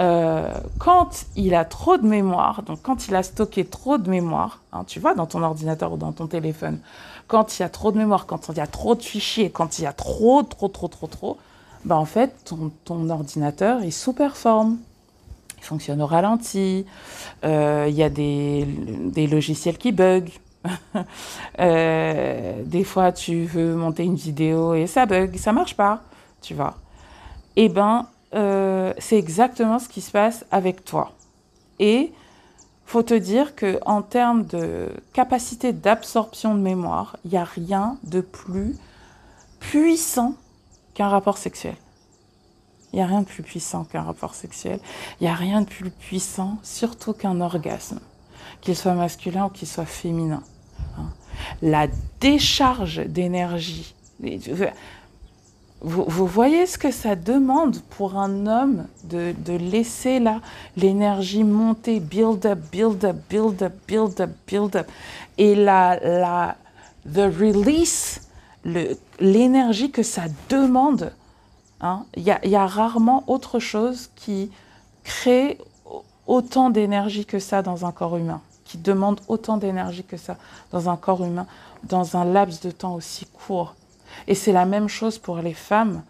euh, 0.00 0.52
quand 0.78 1.26
il 1.36 1.54
a 1.54 1.64
trop 1.64 1.96
de 1.96 2.06
mémoire, 2.06 2.62
donc 2.62 2.80
quand 2.82 3.08
il 3.08 3.14
a 3.14 3.22
stocké 3.22 3.64
trop 3.64 3.98
de 3.98 4.10
mémoire, 4.10 4.60
hein, 4.72 4.84
tu 4.86 5.00
vois, 5.00 5.14
dans 5.14 5.26
ton 5.26 5.42
ordinateur 5.42 5.92
ou 5.92 5.96
dans 5.96 6.12
ton 6.12 6.26
téléphone, 6.26 6.80
quand 7.28 7.58
il 7.58 7.62
y 7.62 7.64
a 7.64 7.68
trop 7.68 7.92
de 7.92 7.98
mémoire, 7.98 8.26
quand 8.26 8.48
il 8.48 8.56
y 8.56 8.60
a 8.60 8.66
trop 8.66 8.94
de 8.94 9.02
fichiers, 9.02 9.50
quand 9.50 9.78
il 9.78 9.82
y 9.82 9.86
a 9.86 9.92
trop, 9.92 10.42
trop, 10.42 10.68
trop, 10.68 10.88
trop, 10.88 11.06
trop, 11.06 11.38
bah 11.84 11.96
en 11.96 12.04
fait, 12.04 12.34
ton, 12.44 12.70
ton 12.84 13.08
ordinateur, 13.10 13.82
il 13.82 13.92
sous-performe. 13.92 14.78
Il 15.58 15.64
fonctionne 15.64 16.02
au 16.02 16.06
ralenti. 16.06 16.84
Euh, 17.44 17.86
il 17.88 17.94
y 17.94 18.02
a 18.02 18.10
des, 18.10 18.66
des 18.66 19.28
logiciels 19.28 19.78
qui 19.78 19.92
bug. 19.92 20.28
euh, 21.58 22.62
des 22.64 22.84
fois, 22.84 23.12
tu 23.12 23.44
veux 23.44 23.74
monter 23.74 24.04
une 24.04 24.14
vidéo 24.14 24.74
et 24.74 24.86
ça 24.86 25.06
bug, 25.06 25.36
ça 25.36 25.52
marche 25.52 25.76
pas, 25.76 26.02
tu 26.40 26.54
vois. 26.54 26.76
Eh 27.56 27.68
ben, 27.68 28.06
euh, 28.34 28.92
c'est 28.98 29.18
exactement 29.18 29.78
ce 29.78 29.88
qui 29.88 30.00
se 30.00 30.10
passe 30.10 30.44
avec 30.50 30.84
toi. 30.84 31.12
Et 31.78 32.12
faut 32.86 33.02
te 33.02 33.14
dire 33.14 33.54
que 33.54 33.80
en 33.86 34.02
termes 34.02 34.44
de 34.44 34.88
capacité 35.12 35.72
d'absorption 35.72 36.54
de 36.54 36.60
mémoire, 36.60 37.16
il 37.24 37.30
n'y 37.30 37.38
a 37.38 37.44
rien 37.44 37.98
de 38.04 38.20
plus 38.20 38.76
puissant 39.60 40.34
qu'un 40.94 41.08
rapport 41.08 41.38
sexuel. 41.38 41.76
Il 42.92 42.96
n'y 42.96 43.02
a 43.02 43.06
rien 43.06 43.20
de 43.20 43.26
plus 43.26 43.42
puissant 43.42 43.84
qu'un 43.84 44.02
rapport 44.02 44.34
sexuel. 44.34 44.78
Il 45.20 45.24
n'y 45.24 45.30
a 45.30 45.34
rien 45.34 45.62
de 45.62 45.66
plus 45.66 45.90
puissant, 45.90 46.58
surtout 46.62 47.14
qu'un 47.14 47.40
orgasme, 47.40 48.00
qu'il 48.60 48.76
soit 48.76 48.92
masculin 48.92 49.46
ou 49.46 49.48
qu'il 49.48 49.68
soit 49.68 49.86
féminin. 49.86 50.42
Hein. 51.50 51.56
La 51.62 51.86
décharge 52.20 53.04
d'énergie. 53.06 53.94
Vous, 55.84 56.26
voyez 56.26 56.66
ce 56.66 56.78
que 56.78 56.92
ça 56.92 57.16
demande 57.16 57.80
pour 57.90 58.16
un 58.16 58.46
homme 58.46 58.86
de, 59.02 59.34
laisser 59.56 60.20
là 60.20 60.40
l'énergie 60.76 61.42
monter, 61.42 61.98
build 61.98 62.46
up, 62.46 62.58
build 62.70 63.04
up, 63.04 63.16
build 63.28 63.62
up, 63.62 63.72
build 63.88 64.20
up, 64.20 64.30
build 64.46 64.76
up. 64.76 64.86
Et 65.38 65.56
la, 65.56 65.98
la, 65.98 66.56
the 67.04 67.28
release 67.36 68.20
l'énergie 69.18 69.90
que 69.90 70.04
ça 70.04 70.22
demande. 70.48 71.12
Hein. 71.80 72.04
Il 72.16 72.22
y, 72.22 72.48
y, 72.48 72.56
a, 72.56 72.66
rarement 72.66 73.24
autre 73.26 73.58
chose 73.58 74.10
qui 74.14 74.52
crée 75.02 75.58
autant 76.26 76.70
d'énergie 76.70 77.26
que 77.26 77.38
ça 77.38 77.62
dans 77.62 77.84
un 77.84 77.92
corps 77.92 78.16
humain, 78.16 78.40
qui 78.72 78.78
demande 78.78 79.20
autant 79.28 79.58
d'énergie 79.58 80.02
que 80.02 80.16
ça 80.16 80.38
dans 80.70 80.88
un 80.88 80.96
corps 80.96 81.22
humain, 81.22 81.46
dans 81.84 82.16
un 82.16 82.24
laps 82.24 82.62
de 82.62 82.70
temps 82.70 82.94
aussi 82.94 83.26
court. 83.26 83.74
Et 84.26 84.34
c'est 84.34 84.52
la 84.52 84.64
même 84.64 84.88
chose 84.88 85.18
pour 85.18 85.36
les 85.38 85.52
femmes. 85.52 86.02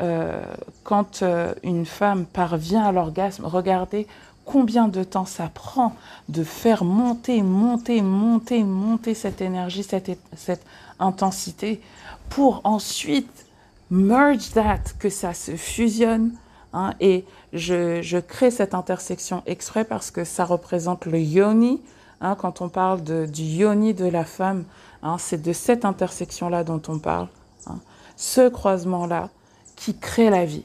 Euh, 0.00 0.44
quand 0.84 1.22
euh, 1.22 1.52
une 1.64 1.84
femme 1.84 2.24
parvient 2.24 2.84
à 2.84 2.92
l'orgasme, 2.92 3.44
regardez 3.46 4.06
combien 4.44 4.86
de 4.86 5.02
temps 5.02 5.26
ça 5.26 5.50
prend 5.52 5.96
de 6.28 6.44
faire 6.44 6.84
monter, 6.84 7.42
monter, 7.42 8.00
monter, 8.00 8.62
monter 8.62 9.14
cette 9.14 9.40
énergie, 9.40 9.82
cette, 9.82 10.16
cette 10.36 10.64
intensité, 11.00 11.80
pour 12.28 12.60
ensuite 12.62 13.46
merge 13.90 14.52
that, 14.52 14.84
que 15.00 15.10
ça 15.10 15.34
se 15.34 15.56
fusionne. 15.56 16.30
Hein, 16.72 16.94
et 17.00 17.24
je, 17.52 18.02
je, 18.02 18.18
crée 18.18 18.52
cette 18.52 18.74
intersection 18.74 19.42
exprès 19.46 19.84
parce 19.84 20.12
que 20.12 20.22
ça 20.22 20.44
représente 20.44 21.06
le 21.06 21.18
yoni. 21.18 21.80
Hein, 22.24 22.36
quand 22.36 22.62
on 22.62 22.70
parle 22.70 23.02
du 23.02 23.42
yoni 23.42 23.92
de 23.92 24.06
la 24.06 24.24
femme, 24.24 24.64
hein, 25.02 25.16
c'est 25.18 25.42
de 25.42 25.52
cette 25.52 25.84
intersection-là 25.84 26.64
dont 26.64 26.80
on 26.88 26.98
parle. 26.98 27.28
Hein. 27.66 27.78
ce 28.16 28.48
croisement-là 28.48 29.28
qui 29.76 29.98
crée 29.98 30.30
la 30.30 30.46
vie. 30.46 30.64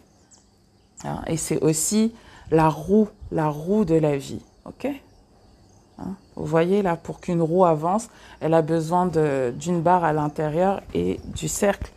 Et 1.27 1.35
c'est 1.35 1.61
aussi 1.61 2.13
la 2.49 2.69
roue, 2.69 3.09
la 3.31 3.49
roue 3.49 3.83
de 3.83 3.95
la 3.95 4.15
vie. 4.15 4.41
OK 4.65 4.87
Vous 6.37 6.45
voyez 6.45 6.81
là, 6.81 6.95
pour 6.95 7.19
qu'une 7.19 7.41
roue 7.41 7.65
avance, 7.65 8.07
elle 8.39 8.53
a 8.53 8.61
besoin 8.61 9.07
d'une 9.07 9.81
barre 9.81 10.05
à 10.05 10.13
l'intérieur 10.13 10.81
et 10.93 11.19
du 11.25 11.49
cercle. 11.49 11.91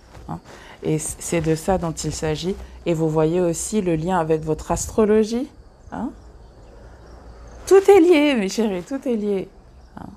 Et 0.82 0.98
c'est 0.98 1.40
de 1.40 1.54
ça 1.54 1.78
dont 1.78 1.92
il 1.92 2.12
s'agit. 2.12 2.56
Et 2.84 2.94
vous 2.94 3.08
voyez 3.08 3.40
aussi 3.40 3.80
le 3.80 3.94
lien 3.94 4.18
avec 4.18 4.42
votre 4.42 4.72
astrologie. 4.72 5.48
Tout 7.72 7.90
est 7.90 8.00
lié, 8.00 8.34
mes 8.34 8.50
chéris, 8.50 8.82
tout 8.82 9.00
est 9.08 9.16
lié. 9.16 9.48
Hein 9.96 10.10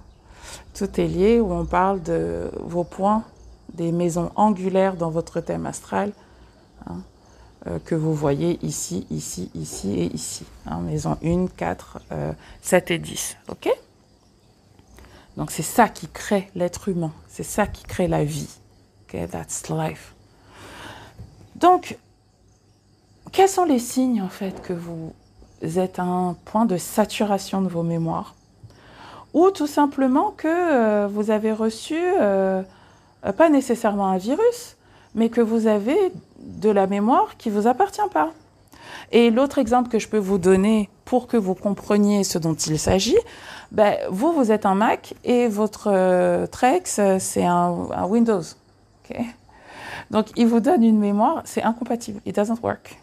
tout 0.73 0.99
est 0.99 1.07
lié 1.07 1.39
où 1.39 1.53
on 1.53 1.65
parle 1.65 2.03
de 2.03 2.51
vos 2.59 2.83
points, 2.83 3.23
des 3.73 3.93
maisons 3.93 4.29
angulaires 4.35 4.97
dans 4.97 5.09
votre 5.09 5.39
thème 5.39 5.65
astral. 5.65 6.11
Hein 6.85 6.97
euh, 7.67 7.79
que 7.79 7.95
vous 7.95 8.13
voyez 8.13 8.59
ici, 8.61 9.07
ici, 9.09 9.49
ici 9.55 9.93
et 9.93 10.13
ici. 10.13 10.45
Hein, 10.65 10.81
maison 10.81 11.17
1, 11.23 11.47
4, 11.47 11.99
euh, 12.11 12.33
7 12.61 12.91
et 12.91 12.99
10. 12.99 13.37
OK? 13.47 13.69
Donc 15.37 15.49
c'est 15.49 15.63
ça 15.63 15.87
qui 15.87 16.09
crée 16.09 16.49
l'être 16.55 16.89
humain. 16.89 17.13
C'est 17.29 17.43
ça 17.43 17.67
qui 17.67 17.85
crée 17.85 18.09
la 18.09 18.25
vie. 18.25 18.49
OK? 19.03 19.29
That's 19.29 19.69
life. 19.69 20.13
Donc, 21.55 21.97
quels 23.31 23.47
sont 23.47 23.63
les 23.63 23.79
signes 23.79 24.21
en 24.21 24.29
fait 24.29 24.61
que 24.61 24.73
vous 24.73 25.13
êtes 25.61 25.99
un 25.99 26.35
point 26.45 26.65
de 26.65 26.77
saturation 26.77 27.61
de 27.61 27.67
vos 27.67 27.83
mémoires 27.83 28.35
Ou 29.33 29.51
tout 29.51 29.67
simplement 29.67 30.33
que 30.35 30.47
euh, 30.47 31.07
vous 31.07 31.31
avez 31.31 31.51
reçu, 31.51 31.97
euh, 31.97 32.61
pas 33.37 33.49
nécessairement 33.49 34.07
un 34.07 34.17
virus, 34.17 34.75
mais 35.13 35.29
que 35.29 35.41
vous 35.41 35.67
avez 35.67 35.97
de 36.39 36.69
la 36.69 36.87
mémoire 36.87 37.37
qui 37.37 37.49
ne 37.49 37.55
vous 37.55 37.67
appartient 37.67 38.01
pas. 38.13 38.31
Et 39.11 39.31
l'autre 39.31 39.57
exemple 39.57 39.89
que 39.89 39.99
je 39.99 40.07
peux 40.07 40.17
vous 40.17 40.37
donner 40.37 40.89
pour 41.05 41.27
que 41.27 41.37
vous 41.37 41.55
compreniez 41.55 42.23
ce 42.23 42.37
dont 42.37 42.53
il 42.53 42.79
s'agit, 42.79 43.17
ben, 43.71 43.95
vous, 44.09 44.31
vous 44.33 44.51
êtes 44.51 44.65
un 44.65 44.75
Mac 44.75 45.13
et 45.23 45.47
votre 45.47 45.89
euh, 45.91 46.47
Trex, 46.47 46.99
c'est 47.19 47.45
un, 47.45 47.87
Windows. 48.07 48.41
Donc, 50.11 50.27
il 50.35 50.47
vous 50.47 50.59
donne 50.59 50.83
une 50.83 50.99
mémoire, 50.99 51.41
c'est 51.45 51.63
incompatible. 51.63 52.21
It 52.25 52.35
doesn't 52.35 52.61
work. 52.61 52.97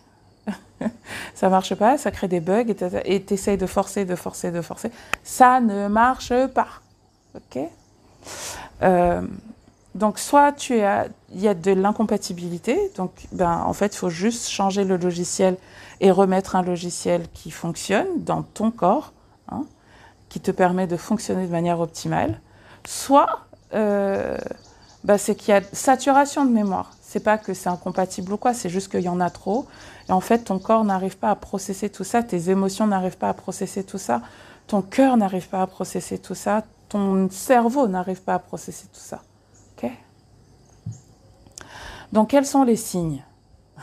ça 1.34 1.48
marche 1.48 1.74
pas, 1.74 1.98
ça 1.98 2.10
crée 2.10 2.28
des 2.28 2.40
bugs 2.40 2.64
et 3.04 3.22
tu 3.24 3.56
de 3.56 3.66
forcer, 3.66 4.04
de 4.04 4.14
forcer, 4.14 4.50
de 4.50 4.62
forcer. 4.62 4.90
Ça 5.22 5.60
ne 5.60 5.88
marche 5.88 6.32
pas. 6.54 6.68
OK? 7.34 7.62
Euh, 8.82 9.22
donc, 9.94 10.18
soit 10.18 10.52
tu 10.52 10.80
as, 10.80 11.06
il 11.34 11.40
y 11.40 11.48
a 11.48 11.54
de 11.54 11.72
l'incompatibilité, 11.72 12.90
donc 12.96 13.12
ben, 13.32 13.62
en 13.66 13.72
fait, 13.74 13.94
il 13.94 13.98
faut 13.98 14.10
juste 14.10 14.48
changer 14.48 14.84
le 14.84 14.96
logiciel 14.96 15.56
et 16.00 16.10
remettre 16.10 16.56
un 16.56 16.62
logiciel 16.62 17.26
qui 17.34 17.50
fonctionne 17.50 18.06
dans 18.16 18.42
ton 18.42 18.70
corps, 18.70 19.12
hein, 19.50 19.64
qui 20.28 20.40
te 20.40 20.50
permet 20.50 20.86
de 20.86 20.96
fonctionner 20.96 21.46
de 21.46 21.52
manière 21.52 21.80
optimale. 21.80 22.40
Soit, 22.86 23.40
euh, 23.74 24.38
ben, 25.04 25.18
c'est 25.18 25.34
qu'il 25.34 25.52
y 25.52 25.56
a 25.56 25.60
saturation 25.72 26.46
de 26.46 26.50
mémoire. 26.50 26.92
C'est 27.12 27.20
pas 27.20 27.36
que 27.36 27.52
c'est 27.52 27.68
incompatible 27.68 28.32
ou 28.32 28.38
quoi, 28.38 28.54
c'est 28.54 28.70
juste 28.70 28.90
qu'il 28.90 29.02
y 29.02 29.08
en 29.10 29.20
a 29.20 29.28
trop. 29.28 29.66
Et 30.08 30.12
en 30.12 30.20
fait, 30.20 30.44
ton 30.44 30.58
corps 30.58 30.82
n'arrive 30.82 31.18
pas 31.18 31.28
à 31.28 31.34
processer 31.36 31.90
tout 31.90 32.04
ça, 32.04 32.22
tes 32.22 32.48
émotions 32.48 32.86
n'arrivent 32.86 33.18
pas 33.18 33.28
à 33.28 33.34
processer 33.34 33.84
tout 33.84 33.98
ça, 33.98 34.22
ton 34.66 34.80
cœur 34.80 35.18
n'arrive 35.18 35.46
pas 35.50 35.60
à 35.60 35.66
processer 35.66 36.16
tout 36.16 36.34
ça, 36.34 36.64
ton 36.88 37.28
cerveau 37.28 37.86
n'arrive 37.86 38.22
pas 38.22 38.32
à 38.32 38.38
processer 38.38 38.86
tout 38.86 38.98
ça. 38.98 39.20
Donc, 42.12 42.30
quels 42.30 42.46
sont 42.46 42.62
les 42.62 42.76
signes? 42.76 43.22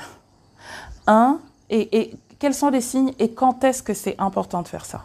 Un, 1.07 1.39
et, 1.69 2.15
quels 2.39 2.55
sont 2.55 2.69
les 2.69 2.81
signes 2.81 3.13
et 3.19 3.31
quand 3.31 3.63
est-ce 3.63 3.83
que 3.83 3.93
c'est 3.93 4.15
important 4.17 4.63
de 4.63 4.67
faire 4.67 4.85
ça? 4.85 5.03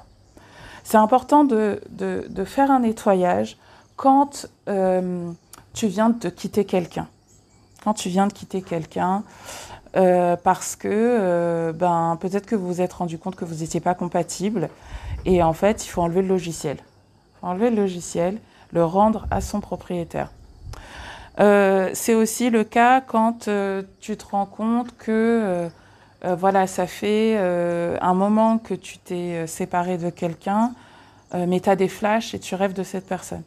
C'est 0.82 0.96
important 0.96 1.44
de, 1.44 1.78
faire 2.46 2.70
un 2.70 2.80
nettoyage 2.80 3.58
quand 3.96 4.46
euh, 4.68 5.30
tu 5.74 5.88
viens 5.88 6.08
de 6.08 6.30
quitter 6.30 6.64
quelqu'un. 6.64 7.06
Quand 7.84 7.92
tu 7.92 8.08
viens 8.08 8.26
de 8.26 8.32
quitter 8.32 8.62
quelqu'un, 8.62 9.22
euh, 9.96 10.36
parce 10.42 10.74
que 10.74 10.88
euh, 10.90 11.72
ben, 11.72 12.16
peut-être 12.20 12.46
que 12.46 12.56
vous 12.56 12.66
vous 12.66 12.80
êtes 12.80 12.94
rendu 12.94 13.16
compte 13.16 13.36
que 13.36 13.44
vous 13.44 13.56
n'étiez 13.56 13.80
pas 13.80 13.94
compatible 13.94 14.68
et 15.24 15.42
en 15.42 15.52
fait, 15.52 15.84
il 15.84 15.88
faut 15.88 16.02
enlever 16.02 16.22
le 16.22 16.28
logiciel. 16.28 16.78
Enlever 17.42 17.70
le 17.70 17.76
logiciel, 17.76 18.38
le 18.72 18.84
rendre 18.84 19.26
à 19.30 19.40
son 19.40 19.60
propriétaire. 19.60 20.30
Euh, 21.40 21.90
c'est 21.92 22.14
aussi 22.14 22.50
le 22.50 22.64
cas 22.64 23.00
quand 23.00 23.48
tu 24.00 24.16
te 24.16 24.24
rends 24.30 24.46
compte 24.46 24.96
que 24.96 25.68
voilà, 26.22 26.66
ça 26.66 26.86
fait 26.86 27.36
un 27.36 28.14
moment 28.14 28.56
que 28.56 28.72
tu 28.72 28.96
t'es 28.96 29.46
séparé 29.46 29.98
de 29.98 30.08
quelqu'un, 30.08 30.72
mais 31.34 31.60
tu 31.60 31.68
as 31.68 31.76
des 31.76 31.88
flashs 31.88 32.32
et 32.34 32.38
tu 32.38 32.54
rêves 32.54 32.72
de 32.72 32.82
cette 32.82 33.06
personne. 33.06 33.42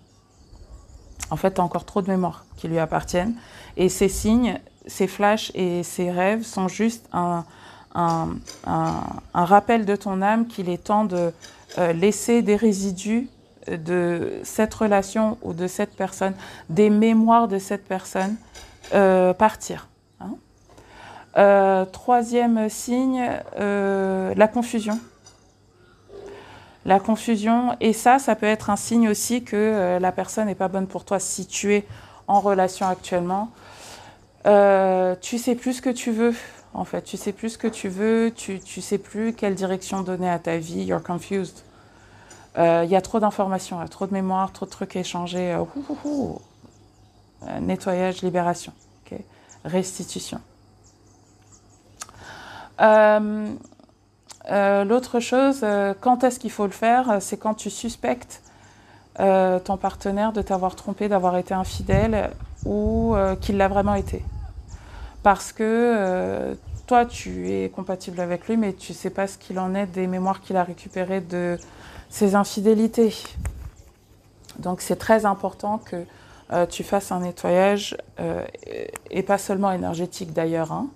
En 1.29 1.35
fait, 1.35 1.59
as 1.59 1.63
encore 1.63 1.85
trop 1.85 2.01
de 2.01 2.09
mémoires 2.09 2.45
qui 2.57 2.67
lui 2.67 2.79
appartiennent. 2.79 3.35
Et 3.75 3.89
ces 3.89 4.09
signes, 4.09 4.59
ces 4.85 5.07
flashs 5.07 5.51
et 5.55 5.83
ces 5.83 6.11
rêves 6.11 6.43
sont 6.43 6.67
juste 6.67 7.07
un, 7.13 7.43
rappel 9.33 9.85
de 9.85 9.95
ton 9.95 10.21
âme 10.21 10.47
qu'il 10.47 10.69
est 10.69 10.83
temps 10.83 11.05
de 11.05 11.33
laisser 11.93 12.41
des 12.41 12.55
résidus 12.55 13.29
de 13.67 14.39
cette 14.43 14.73
relation 14.73 15.37
ou 15.41 15.53
de 15.53 15.67
cette 15.67 15.95
personne, 15.95 16.33
des 16.69 16.89
mémoires 16.89 17.47
de 17.47 17.59
cette 17.59 17.85
personne, 17.85 18.35
euh, 18.93 19.33
partir. 19.33 19.87
Hein. 20.21 20.35
Euh, 21.37 21.85
troisième 21.85 22.69
signe, 22.69 23.29
euh, 23.59 24.33
la 24.35 24.47
confusion. 24.47 24.99
La 26.87 26.99
confusion, 26.99 27.75
et 27.81 27.93
ça, 27.93 28.17
ça 28.17 28.35
peut 28.35 28.47
être 28.47 28.71
un 28.71 28.75
signe 28.77 29.09
aussi 29.09 29.43
que 29.43 29.99
la 29.99 30.11
personne 30.11 30.47
n'est 30.47 30.55
pas 30.55 30.69
bonne 30.69 30.87
pour 30.87 31.05
toi 31.05 31.19
si 31.19 31.45
tu 31.45 31.75
es 31.75 31.85
en 32.27 32.39
relation 32.39 32.87
actuellement. 32.87 33.49
tu 35.21 35.37
sais 35.37 35.55
plus 35.55 35.73
ce 35.73 35.81
que 35.81 35.89
tu 35.89 36.11
veux, 36.11 36.33
en 36.73 36.85
fait. 36.85 37.01
Tu 37.01 37.17
sais 37.17 37.33
plus 37.33 37.49
ce 37.49 37.57
que 37.57 37.67
tu 37.67 37.89
veux, 37.89 38.31
tu, 38.33 38.59
tu 38.59 38.81
sais 38.81 38.97
plus 38.97 39.33
quelle 39.33 39.55
direction 39.55 40.01
donner 40.01 40.29
à 40.29 40.39
ta 40.39 40.57
vie. 40.57 40.83
You're 40.83 41.03
confused. 41.03 41.63
Euh, 42.57 42.81
il 42.85 42.89
y 42.89 42.95
a 42.95 43.01
trop 43.01 43.19
d'informations, 43.19 43.85
trop 43.87 44.07
de 44.07 44.13
mémoire, 44.13 44.51
trop 44.51 44.65
de 44.65 44.71
trucs 44.71 44.95
échangés. 44.95 45.53
Euh, 45.53 45.63
euh, 47.43 47.59
nettoyage, 47.59 48.21
libération, 48.23 48.73
restitution. 49.63 50.39
L'autre 54.49 55.19
chose, 55.19 55.65
quand 55.99 56.23
est-ce 56.23 56.39
qu'il 56.39 56.51
faut 56.51 56.65
le 56.65 56.71
faire? 56.71 57.17
C'est 57.19 57.37
quand 57.37 57.53
tu 57.53 57.69
suspectes 57.69 58.41
ton 59.17 59.77
partenaire 59.77 60.31
de 60.31 60.41
t'avoir 60.41 60.75
trompé, 60.75 61.09
d'avoir 61.09 61.37
été 61.37 61.53
infidèle 61.53 62.29
ou 62.65 63.15
qu'il 63.41 63.57
l'a 63.57 63.67
vraiment 63.67 63.95
été. 63.95 64.23
Parce 65.23 65.51
que 65.51 66.55
toi, 66.87 67.05
tu 67.05 67.51
es 67.51 67.69
compatible 67.69 68.21
avec 68.21 68.47
lui, 68.47 68.55
mais 68.55 68.71
tu 68.71 68.93
ne 68.93 68.97
sais 68.97 69.09
pas 69.09 69.27
ce 69.27 69.37
qu'il 69.37 69.59
en 69.59 69.75
est 69.75 69.87
des 69.87 70.07
mémoires 70.07 70.39
qu'il 70.39 70.55
a 70.55 70.63
récupérées 70.63 71.19
de 71.19 71.57
ses 72.09 72.35
infidélités. 72.35 73.13
Donc 74.59 74.81
c'est 74.81 74.95
très 74.95 75.25
important 75.25 75.79
que 75.79 76.05
euh, 76.53 76.65
tu 76.65 76.83
fasses 76.83 77.11
un 77.11 77.19
nettoyage, 77.19 77.97
euh, 78.21 78.45
et 79.11 79.21
pas 79.21 79.37
seulement 79.37 79.71
énergétique 79.71 80.31
d'ailleurs. 80.31 80.71
Hein. 80.71 80.87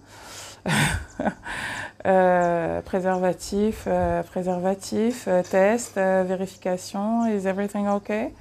euh, 2.06 2.82
préservatif, 2.82 3.84
euh, 3.88 4.24
préservatif, 4.24 5.26
euh, 5.28 5.44
test, 5.44 5.96
vérification, 5.96 7.28
is 7.28 7.48
everything 7.48 7.88
okay? 7.88 8.34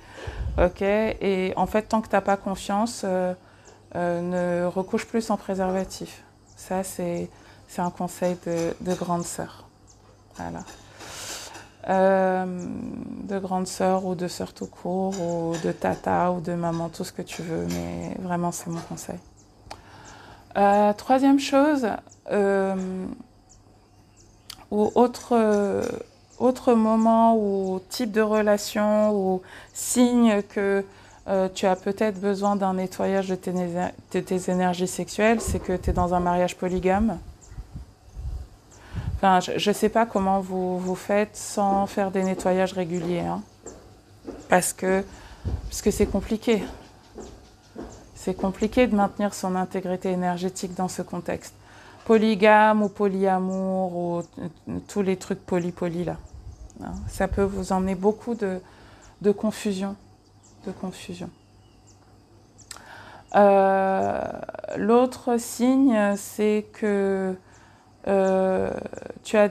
Ok. 0.59 0.83
Et 0.83 1.53
en 1.57 1.67
fait, 1.67 1.83
tant 1.83 2.01
que 2.01 2.09
tu 2.09 2.15
n'as 2.15 2.21
pas 2.21 2.37
confiance, 2.37 3.05
ne 3.95 4.65
recouche 4.67 5.07
plus 5.07 5.23
sans 5.23 5.37
préservatif. 5.37 6.23
Ça, 6.57 6.83
c'est 6.85 7.29
un 7.79 7.91
conseil 7.91 8.37
de, 8.47 8.75
de 8.81 8.95
grande 8.95 9.25
sœur. 9.25 9.67
Voilà. 10.37 10.65
de 11.89 13.39
grande 13.39 13.67
sœur 13.67 14.05
ou 14.05 14.15
de 14.15 14.29
sœur 14.29 14.53
tout 14.53 14.67
court 14.67 15.15
ou 15.21 15.55
de 15.65 15.73
tata 15.73 16.31
ou 16.33 16.41
de 16.41 16.53
maman, 16.53 16.89
tout 16.89 17.05
ce 17.05 17.13
que 17.13 17.23
tu 17.23 17.43
veux, 17.43 17.67
mais 17.67 18.17
vraiment 18.21 18.53
c'est 18.53 18.71
mon 18.71 18.81
conseil. 18.81 19.19
Troisième 20.97 21.39
chose, 21.39 21.87
ou 24.71 24.93
autre, 24.95 25.37
autre 26.39 26.75
moment 26.75 27.37
ou 27.37 27.81
type 27.89 28.13
de 28.13 28.21
relation 28.21 29.13
ou 29.15 29.43
signe 29.73 30.43
que 30.43 30.85
euh, 31.29 31.49
tu 31.55 31.67
as 31.67 31.77
peut-être 31.77 32.21
besoin 32.21 32.57
d'un 32.57 32.75
nettoyage 32.75 33.29
de 33.29 33.35
tes, 33.35 34.51
énergies 34.51 34.89
sexuelles, 34.89 35.41
c'est 35.41 35.61
que 35.61 35.77
tu 35.77 35.91
es 35.91 35.93
dans 35.93 36.15
un 36.15 36.21
mariage 36.21 36.57
polygame. 36.57 37.19
Enfin, 39.17 39.39
je 39.41 39.69
ne 39.69 39.75
sais 39.75 39.91
pas 39.91 40.07
comment 40.07 40.41
vous, 40.41 40.79
vous 40.79 40.95
faites 40.95 41.37
sans 41.37 41.87
faire 41.87 42.11
des 42.11 42.25
nettoyages 42.25 42.73
réguliers. 42.73 43.21
Hein. 43.21 43.43
parce 44.49 44.73
que 44.73 45.05
parce 45.69 45.83
que 45.83 45.91
c'est 45.91 46.07
compliqué. 46.07 46.63
C'est 48.23 48.35
compliqué 48.35 48.87
de 48.87 48.95
maintenir 48.95 49.33
son 49.33 49.57
intégrité 49.57 50.11
énergétique 50.11 50.75
dans 50.75 50.89
ce 50.89 51.01
contexte. 51.01 51.55
Polygame 52.05 52.83
ou 52.83 52.91
polyamour 52.91 53.97
ou 53.97 54.23
tous 54.89 55.01
les 55.01 55.17
trucs 55.17 55.41
poly-poly 55.41 56.05
là. 56.05 56.19
Hein. 56.85 56.93
Ça 57.09 57.29
peut 57.29 57.43
vous 57.43 57.73
emmener 57.73 57.95
beaucoup 57.95 58.35
de, 58.35 58.61
confusion. 59.33 59.97
De 60.67 60.71
confusion. 60.71 61.31
Euh, 63.37 64.21
L'autre 64.77 65.39
signe, 65.39 66.15
c'est 66.19 66.67
que 66.75 67.35
euh, 68.07 68.71
tu 69.25 69.39
as 69.39 69.49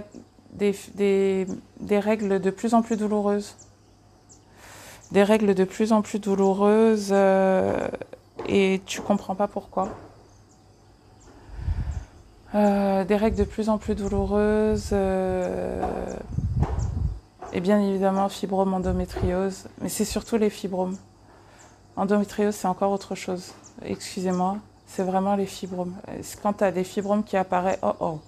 des, 0.53 1.47
règles 1.89 2.39
de 2.39 2.51
plus 2.51 2.75
en 2.75 2.83
plus 2.83 2.97
douloureuses. 2.97 3.55
Des 5.11 5.23
règles 5.23 5.55
de 5.55 5.63
plus 5.63 5.91
en 5.91 6.03
plus 6.03 6.19
douloureuses 6.19 7.09
euh, 7.11 7.87
et 8.47 8.81
tu 8.85 9.01
comprends 9.01 9.35
pas 9.35 9.47
pourquoi. 9.47 9.89
Euh, 12.55 13.03
des 13.03 13.15
règles 13.15 13.37
de 13.37 13.43
plus 13.43 13.69
en 13.69 13.77
plus 13.77 13.95
douloureuses. 13.95 14.89
Euh, 14.91 15.83
et 17.53 17.61
bien 17.61 17.79
évidemment, 17.79 18.29
fibrome, 18.29 18.73
endométriose. 18.73 19.67
Mais 19.81 19.89
c'est 19.89 20.05
surtout 20.05 20.37
les 20.37 20.49
fibromes. 20.49 20.97
Endométriose, 21.95 22.55
c'est 22.55 22.67
encore 22.67 22.91
autre 22.91 23.15
chose. 23.15 23.53
Excusez-moi, 23.83 24.57
c'est 24.87 25.03
vraiment 25.03 25.35
les 25.35 25.45
fibromes. 25.45 25.93
Quand 26.41 26.53
tu 26.53 26.63
as 26.63 26.71
des 26.71 26.83
fibromes 26.83 27.23
qui 27.23 27.37
apparaissent, 27.37 27.79
oh 27.83 27.93
oh, 27.99 28.19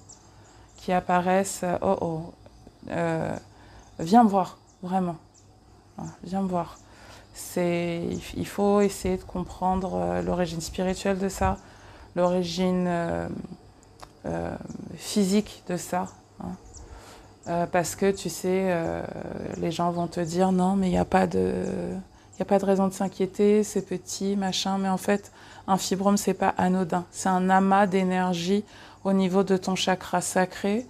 qui 0.77 0.91
apparaissent, 0.91 1.63
oh 1.81 1.97
oh, 2.01 2.21
euh, 2.89 3.35
viens 3.99 4.23
me 4.23 4.29
voir, 4.29 4.57
vraiment. 4.83 5.15
Viens 6.23 6.41
me 6.41 6.47
voir. 6.47 6.77
Il 7.57 8.45
faut 8.45 8.81
essayer 8.81 9.17
de 9.17 9.23
comprendre 9.23 9.95
euh, 9.95 10.21
l'origine 10.21 10.61
spirituelle 10.61 11.17
de 11.17 11.29
ça, 11.29 11.57
l'origine 12.15 12.85
euh, 12.87 13.27
euh, 14.25 14.55
physique 14.95 15.63
de 15.67 15.77
ça. 15.77 16.07
Hein. 16.43 17.67
Parce 17.71 17.95
que 17.95 18.11
tu 18.11 18.29
sais, 18.29 18.71
les 19.57 19.71
gens 19.71 19.89
vont 19.89 20.05
te 20.05 20.19
dire 20.19 20.51
non, 20.51 20.75
mais 20.75 20.87
il 20.87 20.91
n'y 20.91 20.99
a, 20.99 21.05
pas 21.05 21.25
de, 21.25 21.65
a 22.39 22.45
pas 22.45 22.59
de 22.59 22.65
raison 22.65 22.87
de 22.87 22.93
s'inquiéter, 22.93 23.63
c'est 23.63 23.81
petit, 23.81 24.35
machin. 24.35 24.77
Mais 24.77 24.87
en 24.87 24.97
fait, 24.97 25.31
un 25.67 25.77
fibrome, 25.77 26.17
c'est 26.17 26.35
pas 26.35 26.53
anodin. 26.59 27.03
C'est 27.11 27.29
un 27.29 27.49
amas 27.49 27.87
d'énergie 27.87 28.63
au 29.03 29.11
niveau 29.11 29.43
de 29.43 29.57
ton 29.57 29.73
chakra 29.73 30.21
sacré. 30.21 30.85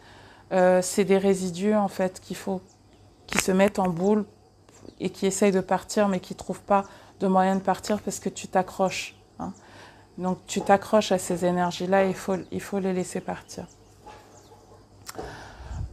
C'est 0.51 1.05
des 1.05 1.17
résidus, 1.17 1.73
en 1.73 1.87
fait, 1.87 2.19
qu'il 2.19 2.35
faut, 2.35 2.61
qui 3.27 3.37
se 3.37 3.53
mettent 3.53 3.79
en 3.79 3.87
boule 3.87 4.25
et 5.01 5.09
qui 5.09 5.25
essayent 5.25 5.51
de 5.51 5.61
partir, 5.61 6.07
mais 6.07 6.19
qui 6.19 6.33
ne 6.33 6.37
trouvent 6.37 6.61
pas 6.61 6.85
de 7.19 7.27
moyen 7.27 7.55
de 7.55 7.61
partir 7.61 7.99
parce 7.99 8.19
que 8.19 8.29
tu 8.29 8.47
t'accroches. 8.47 9.15
Hein. 9.39 9.51
Donc, 10.17 10.37
tu 10.47 10.61
t'accroches 10.61 11.11
à 11.11 11.17
ces 11.17 11.45
énergies-là 11.45 12.05
il 12.05 12.13
faut, 12.13 12.35
il 12.51 12.61
faut 12.61 12.79
les 12.79 12.93
laisser 12.93 13.19
partir. 13.19 13.65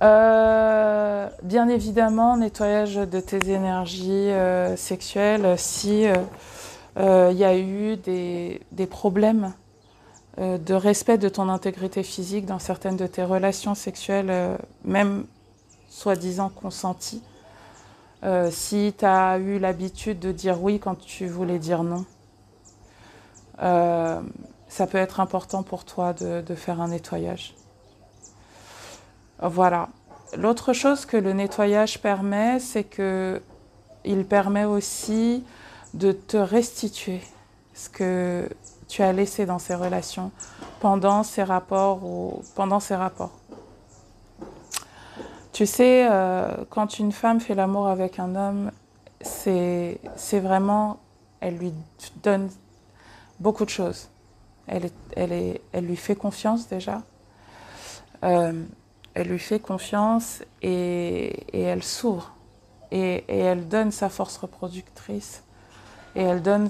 Euh, 0.03 1.29
bien 1.42 1.68
évidemment, 1.68 2.37
nettoyage 2.37 2.97
de 2.97 3.21
tes 3.21 3.51
énergies 3.51 4.31
euh, 4.31 4.77
sexuelles 4.77 5.55
si 5.57 6.03
il 6.03 6.14
euh, 6.99 7.33
y 7.33 7.44
a 7.44 7.57
eu 7.57 7.97
des, 7.97 8.61
des 8.73 8.87
problèmes 8.87 9.53
de 10.38 10.75
respect 10.75 11.18
de 11.18 11.29
ton 11.29 11.49
intégrité 11.49 12.05
physique 12.05 12.47
dans 12.47 12.61
certaines 12.61 12.97
de 12.97 13.09
tes 13.09 13.25
relations 13.25 13.75
sexuelles, 13.75 14.57
même 14.85 15.27
soi-disant 15.88 16.49
consenties. 16.49 17.25
Si 18.50 18.94
tu 18.98 19.04
as 19.04 19.38
eu 19.38 19.59
l'habitude 19.59 20.18
de 20.18 20.33
dire 20.33 20.62
oui 20.62 20.78
quand 20.81 20.98
tu 20.98 21.26
voulais 21.26 21.59
dire 21.59 21.83
non, 21.83 22.04
ça 23.59 24.87
peut 24.87 24.98
être 24.98 25.20
important 25.20 25.62
pour 25.62 25.85
toi 25.85 26.12
de, 26.12 26.40
de 26.40 26.54
faire 26.54 26.81
un 26.81 26.88
nettoyage. 26.88 27.54
Voilà. 29.40 29.88
L'autre 30.37 30.72
chose 30.72 31.07
que 31.07 31.16
le 31.16 31.33
nettoyage 31.33 32.00
permet, 32.02 32.59
c'est 32.61 32.85
que 32.85 33.40
il 34.04 34.24
permet 34.24 34.64
aussi 34.64 35.44
de 35.94 36.12
te 36.12 36.37
restituer 36.37 37.22
ce 37.74 37.88
que 37.88 38.48
tu 38.88 39.02
as 39.02 39.12
laissé 39.12 39.46
dans 39.46 39.59
ces 39.59 39.74
relations 39.74 40.31
pendant 40.81 41.22
ces 41.22 41.42
rapports 41.42 42.04
ou 42.04 42.42
pendant 42.54 42.81
ces 42.81 42.94
rapports. 42.94 43.38
Tu 45.59 45.66
sais, 45.66 46.07
euh, 46.09 46.55
quand 46.71 47.01
une 47.01 47.11
femme 47.11 47.40
fait 47.40 47.57
l'amour 47.57 47.88
avec 47.88 48.21
un 48.21 48.37
homme, 48.37 48.71
c'est 49.21 49.99
vraiment, 50.35 51.01
elle 51.40 51.57
lui 51.57 51.75
donne 52.23 52.49
beaucoup 53.40 53.64
de 53.64 53.71
choses. 53.71 54.09
Elle, 54.68 54.88
elle, 55.16 55.33
est, 55.33 55.61
elle 55.73 55.87
lui 55.87 55.97
fait 55.97 56.14
confiance 56.14 56.68
déjà. 56.68 57.03
Euh, 58.23 58.62
elle 59.14 59.27
lui 59.27 59.40
fait 59.40 59.59
confiance 59.59 60.44
et, 60.62 61.42
et 61.53 61.62
elle 61.62 61.83
s'ouvre. 61.83 62.37
Et, 62.92 63.25
et, 63.27 63.38
elle 63.38 63.66
donne 63.66 63.90
sa 63.90 64.09
force 64.09 64.37
reproductrice. 64.37 65.42
Et 66.14 66.23
elle 66.23 66.40
donne 66.40 66.68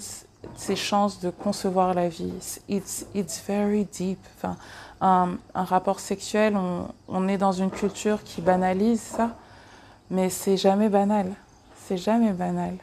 ses 0.55 0.77
chances 0.77 1.21
de 1.21 1.31
concevoir 1.31 1.95
la 1.95 2.09
vie. 2.09 2.33
It's, 2.69 3.07
it's 3.15 3.43
very 3.47 3.85
deep. 3.85 4.19
Enfin, 4.37 4.57
un, 5.01 5.39
rapport 5.55 6.01
sexuel, 6.01 6.57
on, 6.57 6.89
on, 7.09 7.29
est 7.29 7.39
dans 7.39 7.53
une 7.53 7.71
culture 7.71 8.23
qui 8.25 8.41
banalise 8.41 9.01
ça, 9.01 9.37
mais 10.11 10.31
c'est 10.31 10.57
jamais 10.57 10.89
banal. 10.89 11.33
C'est 11.87 11.97
jamais 11.97 12.33
banal. 12.33 12.75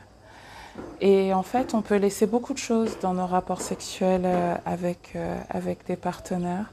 Et 1.02 1.34
en 1.34 1.44
fait, 1.44 1.74
on 1.74 1.82
peut 1.82 1.96
laisser 1.96 2.26
beaucoup 2.26 2.54
de 2.54 2.60
choses 2.60 2.98
dans 3.02 3.14
nos 3.14 3.26
rapports 3.26 3.62
sexuels 3.62 4.24
euh, 4.26 4.56
avec, 4.66 5.14
euh, 5.16 5.38
avec 5.50 5.86
des 5.86 5.96
partenaires. 5.96 6.72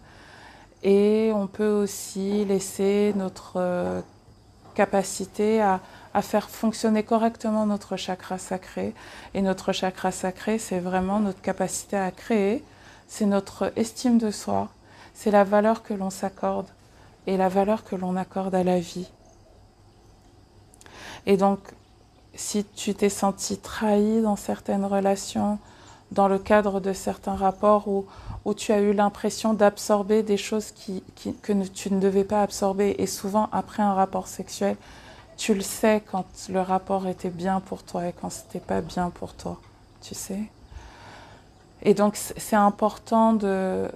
Et 0.83 1.31
on 1.35 1.47
peut 1.47 1.71
aussi 1.71 2.45
laisser 2.45 3.13
notre 3.17 3.55
euh, 3.57 4.01
capacité 4.75 5.61
à, 5.61 5.81
à, 6.15 6.23
faire 6.23 6.51
fonctionner 6.51 7.03
correctement 7.03 7.67
notre 7.67 7.97
chakra 7.97 8.39
sacré. 8.39 8.95
Et 9.35 9.43
notre 9.43 9.73
chakra 9.73 10.13
sacré, 10.13 10.59
c'est 10.59 10.81
vraiment 10.81 11.21
notre 11.21 11.41
capacité 11.41 11.97
à 11.97 12.11
créer, 12.11 12.65
c'est 13.09 13.27
notre 13.27 13.73
estime 13.77 14.19
de 14.19 14.31
soi, 14.31 14.69
c'est 15.15 15.31
la 15.31 15.45
valeur 15.45 15.83
que 15.83 15.95
l'on 15.95 16.11
s'accorde 16.11 16.69
et 17.27 17.37
la 17.37 17.49
valeur 17.49 17.85
que 17.85 17.97
l'on 17.97 18.17
accorde 18.17 18.55
à 18.55 18.65
la 18.65 18.81
vie. 18.81 19.09
Et 21.27 21.37
donc, 21.37 21.59
si 22.35 22.65
tu 22.65 22.95
t'es 22.95 23.09
senti 23.09 23.59
trahi 23.59 24.23
dans 24.23 24.37
certaines 24.37 24.85
relations, 24.85 25.59
dans 26.11 26.29
le 26.29 26.39
cadre 26.39 26.81
de 26.81 26.93
certains 26.93 27.35
rapports 27.35 27.89
où, 27.89 28.07
où 28.45 28.55
tu 28.55 28.73
as 28.73 28.81
eu 28.81 28.93
l'impression 28.93 29.55
d'absorber 29.55 30.23
des 30.23 30.37
choses 30.37 30.71
qui, 30.73 31.03
que 31.43 31.53
tu 31.69 31.93
ne 31.93 32.01
devais 32.01 32.25
pas 32.25 32.43
absorber. 32.43 32.97
Et 32.99 33.07
souvent, 33.07 33.49
après 33.53 33.83
un 33.83 33.95
rapport 33.95 34.29
sexuel, 34.29 34.77
tu 35.43 35.55
le 35.55 35.61
sais 35.61 36.01
quand 36.09 36.25
le 36.51 36.61
rapport 36.61 37.09
était 37.09 37.29
bien 37.29 37.59
pour 37.59 37.83
toi 37.83 38.07
et 38.07 38.13
quand 38.13 38.31
c'était 38.31 38.61
pas 38.61 38.81
bien 38.81 39.11
pour 39.11 39.35
toi, 39.35 39.61
tu 40.01 40.15
sais. 40.15 40.39
Et 41.83 41.95
donc, 41.95 42.15
c'est 42.15 42.55
important 42.55 43.33
de, 43.33 43.91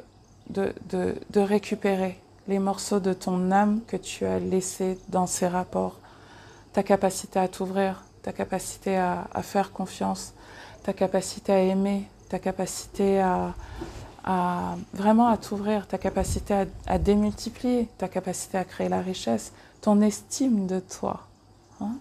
de, 0.51 0.75
de, 0.91 1.41
récupérer 1.41 2.19
les 2.49 2.59
morceaux 2.59 2.99
de 2.99 3.13
ton 3.13 3.53
âme 3.53 3.81
que 3.87 3.97
tu 3.97 4.27
as 4.27 4.41
laissés 4.41 4.99
dans 5.09 5.29
ces 5.29 5.47
rapports, 5.47 6.01
ta 6.73 6.83
capacité 6.83 7.39
à 7.39 7.47
t'ouvrir, 7.47 8.03
ta 8.23 8.33
capacité 8.33 8.97
à, 8.97 9.29
faire 9.43 9.71
confiance, 9.71 10.35
ta 10.83 10.93
capacité 10.93 11.53
à 11.53 11.61
aimer, 11.61 12.09
ta 12.29 12.41
capacité 12.41 13.21
à, 13.21 13.55
à 14.25 14.75
vraiment 14.95 15.29
à 15.29 15.37
t'ouvrir, 15.37 15.87
ta 15.87 15.97
capacité 15.97 16.65
à, 16.89 16.99
démultiplier, 16.99 17.87
ta 17.99 18.09
capacité 18.09 18.59
à 18.59 18.65
créer 18.65 18.89
la 18.89 19.01
richesse, 19.01 19.53
ton 19.81 20.01
estime 20.01 20.67
de 20.67 20.81
toi, 20.81 21.26
hein, 21.81 21.97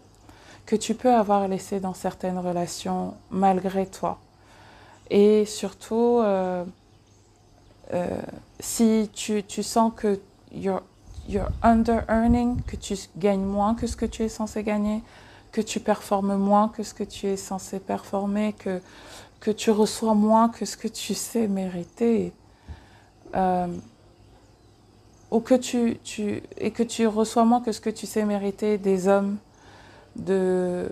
que 0.65 0.75
tu 0.75 0.95
peux 0.95 1.13
avoir 1.13 1.47
laissé 1.47 1.79
dans 1.79 1.93
certaines 1.93 2.39
relations 2.39 3.13
malgré 3.29 3.85
toi. 3.85 4.19
Et 5.09 5.45
surtout, 5.45 6.19
euh, 6.21 6.65
euh, 7.93 8.17
si 8.59 9.09
tu, 9.13 9.43
tu, 9.43 9.61
sens 9.61 9.93
que 9.95 10.19
you're, 10.51 10.81
you're 11.29 11.49
under-earning, 11.61 12.61
que 12.63 12.75
tu 12.75 12.95
gagnes 13.17 13.45
moins 13.45 13.75
que 13.75 13.85
ce 13.85 13.95
que 13.95 14.05
tu 14.05 14.23
es 14.23 14.29
censé 14.29 14.63
gagner, 14.63 15.03
que 15.51 15.61
tu 15.61 15.79
performes 15.79 16.35
moins 16.35 16.69
que 16.69 16.83
ce 16.83 16.93
que 16.93 17.03
tu 17.03 17.27
es 17.27 17.37
censé 17.37 17.79
performer, 17.79 18.53
que, 18.53 18.81
que 19.39 19.51
tu 19.51 19.69
reçois 19.69 20.15
moins 20.15 20.49
que 20.49 20.65
ce 20.65 20.75
que 20.75 20.87
tu 20.87 21.13
sais 21.13 21.47
mériter, 21.47 22.33
euh, 23.35 23.67
ou 25.31 25.39
que 25.39 25.55
tu, 25.55 25.97
tu, 26.03 26.41
et 26.57 26.71
que 26.71 26.83
tu 26.83 27.05
reçois 27.07 27.45
moins 27.45 27.61
que 27.61 27.71
ce 27.71 27.79
que 27.79 27.89
tu 27.89 28.07
sais 28.07 28.25
mériter 28.25 28.77
des 28.77 29.07
hommes, 29.07 29.37
de, 30.15 30.91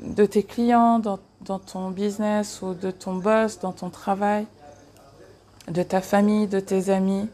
de 0.00 0.24
tes 0.26 0.42
clients, 0.42 0.98
dans, 0.98 1.18
dans 1.42 1.58
ton 1.58 1.90
business 1.90 2.62
ou 2.62 2.74
de 2.74 2.90
ton 2.90 3.14
boss, 3.14 3.58
dans 3.60 3.72
ton 3.72 3.90
travail, 3.90 4.46
de 5.68 5.82
ta 5.82 6.00
famille, 6.00 6.46
de 6.46 6.60
tes 6.60 6.90
amis, 6.90 7.28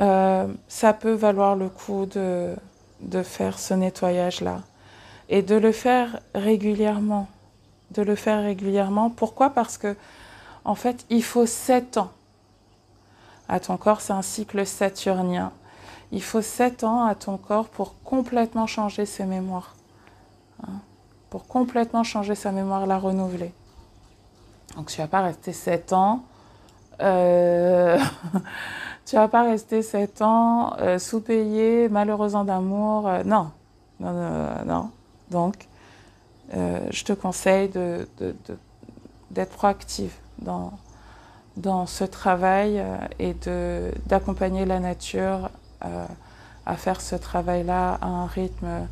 euh, 0.00 0.46
ça 0.68 0.92
peut 0.92 1.12
valoir 1.12 1.56
le 1.56 1.68
coup 1.68 2.06
de, 2.06 2.54
de 3.00 3.22
faire 3.22 3.58
ce 3.58 3.74
nettoyage-là 3.74 4.62
et 5.28 5.42
de 5.42 5.54
le 5.54 5.72
faire 5.72 6.20
régulièrement. 6.34 7.28
De 7.92 8.02
le 8.02 8.14
faire 8.14 8.42
régulièrement. 8.42 9.10
Pourquoi? 9.10 9.50
Parce 9.50 9.76
que, 9.76 9.96
en 10.64 10.74
fait, 10.74 11.04
il 11.10 11.24
faut 11.24 11.46
sept 11.46 11.96
ans 11.96 12.10
à 13.48 13.58
ton 13.60 13.76
corps. 13.76 14.00
C'est 14.00 14.12
un 14.12 14.22
cycle 14.22 14.64
saturnien. 14.64 15.52
Il 16.12 16.22
faut 16.22 16.42
sept 16.42 16.84
ans 16.84 17.04
à 17.04 17.14
ton 17.14 17.36
corps 17.36 17.68
pour 17.68 17.94
complètement 18.02 18.66
changer 18.66 19.06
ses 19.06 19.24
mémoires. 19.24 19.74
Hein 20.66 20.80
pour 21.30 21.46
complètement 21.46 22.02
changer 22.02 22.34
sa 22.34 22.50
mémoire, 22.50 22.86
la 22.86 22.98
renouveler. 22.98 23.52
Donc 24.76 24.88
tu 24.88 25.00
vas 25.00 25.06
pas 25.06 25.22
rester 25.22 25.52
sept 25.52 25.92
ans. 25.92 26.24
Euh... 27.00 27.98
tu 29.06 29.16
vas 29.16 29.28
pas 29.28 29.44
rester 29.44 29.82
sept 29.82 30.20
ans 30.20 30.74
euh, 30.80 30.98
sous-payé, 30.98 31.88
malheureux 31.88 32.32
d'amour. 32.44 33.08
Euh, 33.08 33.22
non. 33.24 33.50
non, 34.00 34.12
non. 34.66 34.90
Donc, 35.30 35.68
euh, 36.54 36.80
je 36.90 37.04
te 37.04 37.12
conseille 37.12 37.70
d'être 39.30 39.50
proactive 39.50 40.12
dans, 40.38 40.72
ce 41.86 42.04
travail 42.04 42.80
euh, 42.80 42.96
et 43.18 43.36
d'accompagner 44.06 44.64
la 44.64 44.80
nature 44.80 45.50
à 45.80 46.76
faire 46.76 47.00
ce 47.00 47.16
travail-là 47.16 47.98
à 48.00 48.06
un 48.06 48.26
rythme 48.26 48.86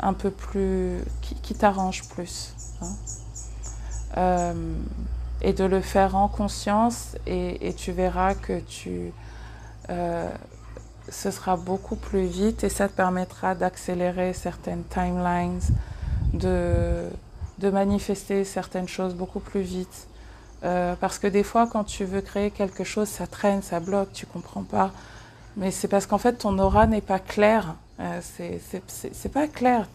un 0.00 0.12
peu 0.12 0.30
plus. 0.30 1.00
qui, 1.42 1.54
t'arrange 1.54 2.08
plus. 2.08 2.52
Hein. 2.82 2.92
Euh, 4.16 4.74
et 5.42 5.52
de 5.52 5.64
le 5.64 5.80
faire 5.80 6.16
en 6.16 6.28
conscience, 6.28 7.16
et, 7.26 7.74
tu 7.76 7.92
verras 7.92 8.34
que 8.34 8.60
tu. 8.60 9.12
Euh, 9.90 10.30
ce 11.10 11.30
sera 11.30 11.56
beaucoup 11.56 11.96
plus 11.96 12.24
vite 12.24 12.64
et 12.64 12.70
ça 12.70 12.88
te 12.88 12.94
permettra 12.94 13.54
d'accélérer 13.54 14.32
certaines 14.32 14.84
timelines, 14.84 15.60
de, 16.32 17.10
de 17.58 17.70
manifester 17.70 18.44
certaines 18.44 18.88
choses 18.88 19.14
beaucoup 19.14 19.40
plus 19.40 19.60
vite. 19.60 20.06
Euh, 20.64 20.94
parce 20.98 21.18
que 21.18 21.26
des 21.26 21.42
fois, 21.42 21.66
quand 21.70 21.84
tu 21.84 22.06
veux 22.06 22.22
créer 22.22 22.50
quelque 22.50 22.84
chose, 22.84 23.08
ça 23.08 23.26
traîne, 23.26 23.60
ça 23.60 23.80
bloque, 23.80 24.14
tu 24.14 24.24
comprends 24.24 24.62
pas. 24.62 24.92
Mais 25.56 25.70
c'est 25.70 25.88
parce 25.88 26.06
qu'en 26.06 26.18
fait, 26.18 26.34
ton 26.34 26.58
aura 26.58 26.86
n'est 26.86 27.00
pas 27.00 27.18
claire. 27.18 27.76
Euh, 28.00 28.20
c'est 28.22 29.32
pas 29.32 29.46
clair. 29.46 29.88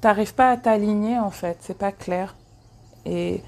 T'arrives 0.00 0.34
pas 0.34 0.50
à 0.50 0.56
t'aligner 0.56 1.18
en 1.18 1.30
fait. 1.30 1.58
C'est 1.60 1.76
pas 1.78 1.92
clair. 1.92 2.34
Et 3.04 3.42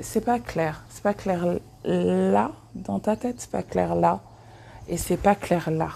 c'est 0.00 0.20
pas 0.20 0.38
clair. 0.38 0.84
C'est 0.90 1.02
pas 1.02 1.14
clair 1.14 1.44
là 1.84 2.52
dans 2.74 3.00
ta 3.00 3.16
tête. 3.16 3.36
C'est 3.38 3.50
pas 3.50 3.62
clair 3.62 3.94
là. 3.94 4.20
Et 4.88 4.96
c'est 4.96 5.16
pas 5.16 5.34
clair 5.34 5.70
là. 5.70 5.90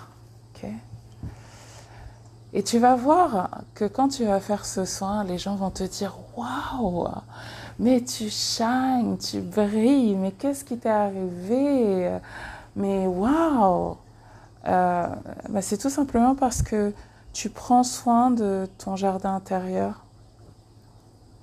et 2.54 2.62
tu 2.62 2.78
vas 2.78 2.96
voir 2.96 3.62
que 3.74 3.86
quand 3.86 4.08
tu 4.08 4.24
vas 4.24 4.38
faire 4.38 4.66
ce 4.66 4.84
soin, 4.84 5.24
les 5.24 5.38
gens 5.38 5.56
vont 5.56 5.70
te 5.70 5.84
dire 5.84 6.14
Waouh, 6.36 7.08
mais 7.78 8.02
tu 8.02 8.28
shines, 8.28 9.16
tu 9.18 9.40
brilles, 9.40 10.16
mais 10.16 10.32
qu'est-ce 10.32 10.64
qui 10.64 10.76
t'est 10.76 10.90
arrivé? 10.90 12.10
Mais 12.76 13.06
waouh 13.06 13.96
euh, 14.66 15.06
bah 15.48 15.62
C'est 15.62 15.78
tout 15.78 15.90
simplement 15.90 16.34
parce 16.34 16.62
que 16.62 16.92
tu 17.32 17.50
prends 17.50 17.82
soin 17.82 18.30
de 18.30 18.68
ton 18.78 18.96
jardin 18.96 19.34
intérieur. 19.34 20.04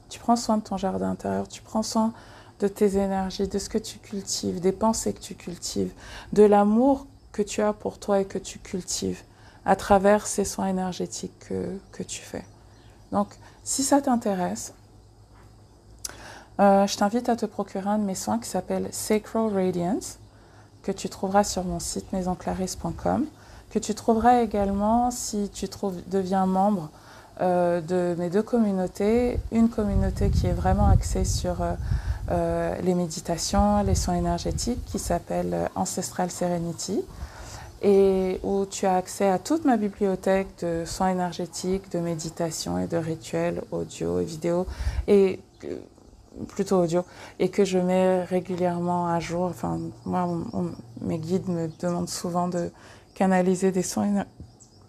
Tu 0.10 0.20
prends 0.20 0.36
soin 0.36 0.58
de 0.58 0.64
ton 0.64 0.78
jardin 0.78 1.12
intérieur, 1.12 1.48
tu 1.48 1.62
prends 1.62 1.84
soin 1.84 2.14
de 2.60 2.68
tes 2.68 2.98
énergies, 2.98 3.48
de 3.48 3.60
ce 3.60 3.70
que 3.70 3.78
tu 3.78 4.00
cultives, 4.00 4.60
des 4.60 4.72
pensées 4.72 5.14
que 5.14 5.20
tu 5.20 5.36
cultives, 5.36 5.94
de 6.34 6.44
l'amour 6.44 7.06
que 7.32 7.42
tu 7.42 7.62
as 7.62 7.74
pour 7.74 8.00
toi 8.00 8.20
et 8.20 8.26
que 8.26 8.38
tu 8.38 8.60
cultives 8.60 9.22
à 9.66 9.76
travers 9.76 10.28
ces 10.28 10.46
soins 10.46 10.68
énergétiques 10.68 11.38
que, 11.40 12.04
tu 12.04 12.22
fais. 12.22 12.44
Donc, 13.12 13.28
si 13.64 13.84
ça 13.84 14.02
t'intéresse, 14.02 14.74
euh, 16.60 16.88
je 16.88 16.98
t'invite 16.98 17.30
à 17.30 17.36
te 17.36 17.46
procurer 17.46 17.88
un 17.88 18.00
de 18.00 18.04
mes 18.04 18.16
soins 18.16 18.40
qui 18.40 18.50
s'appelle 18.50 18.90
Sacral 18.92 19.54
Radiance, 19.54 20.18
que 20.90 20.94
tu 20.98 21.08
trouveras 21.08 21.44
sur 21.44 21.64
mon 21.66 21.80
site 21.80 22.12
maisonclarisse.com 22.14 23.28
que 23.70 23.78
tu 23.78 23.94
trouveras 23.94 24.42
également 24.42 25.12
si 25.12 25.52
tu 25.54 25.68
deviens 26.08 26.48
membre 26.48 26.90
euh, 27.42 27.80
de 27.80 28.16
mes 28.20 28.32
deux 28.32 28.42
communautés. 28.42 29.40
Une 29.52 29.70
communauté 29.70 30.32
qui 30.32 30.48
est 30.48 30.54
vraiment 30.54 30.90
axée 30.90 31.26
sur 31.26 31.62
euh, 31.62 31.74
euh, 32.32 32.76
les 32.82 32.96
méditations, 32.96 33.84
les 33.84 33.94
soins 33.94 34.16
énergétiques, 34.16 34.84
qui 34.86 34.98
s'appelle 34.98 35.70
Ancestral 35.76 36.32
Serenity, 36.32 37.02
et 37.84 38.40
où 38.42 38.66
tu 38.66 38.88
as 38.88 38.96
accès 38.96 39.30
à 39.30 39.38
toute 39.38 39.66
ma 39.66 39.78
bibliothèque 39.78 40.48
de 40.64 40.86
soins 40.86 41.10
énergétiques, 41.10 41.92
de 41.92 42.00
méditation 42.00 42.80
et 42.80 42.88
de 42.88 42.98
rituels 42.98 43.62
audio 43.72 44.20
et 44.20 44.26
vidéo, 44.26 44.66
plutôt 46.48 46.82
audio, 46.82 47.04
et 47.40 47.50
que 47.50 47.66
je 47.66 47.80
mets 47.80 48.24
régulièrement 48.24 49.08
à 49.08 49.20
jour. 49.20 49.44
Enfin, 49.44 49.80
moi, 50.06 50.28
mes 51.02 51.18
guides 51.18 51.48
me 51.48 51.70
demandent 51.80 52.10
souvent 52.10 52.48
de 52.48 52.72
canaliser 53.16 53.72
des 53.72 53.84
sons 53.84 54.26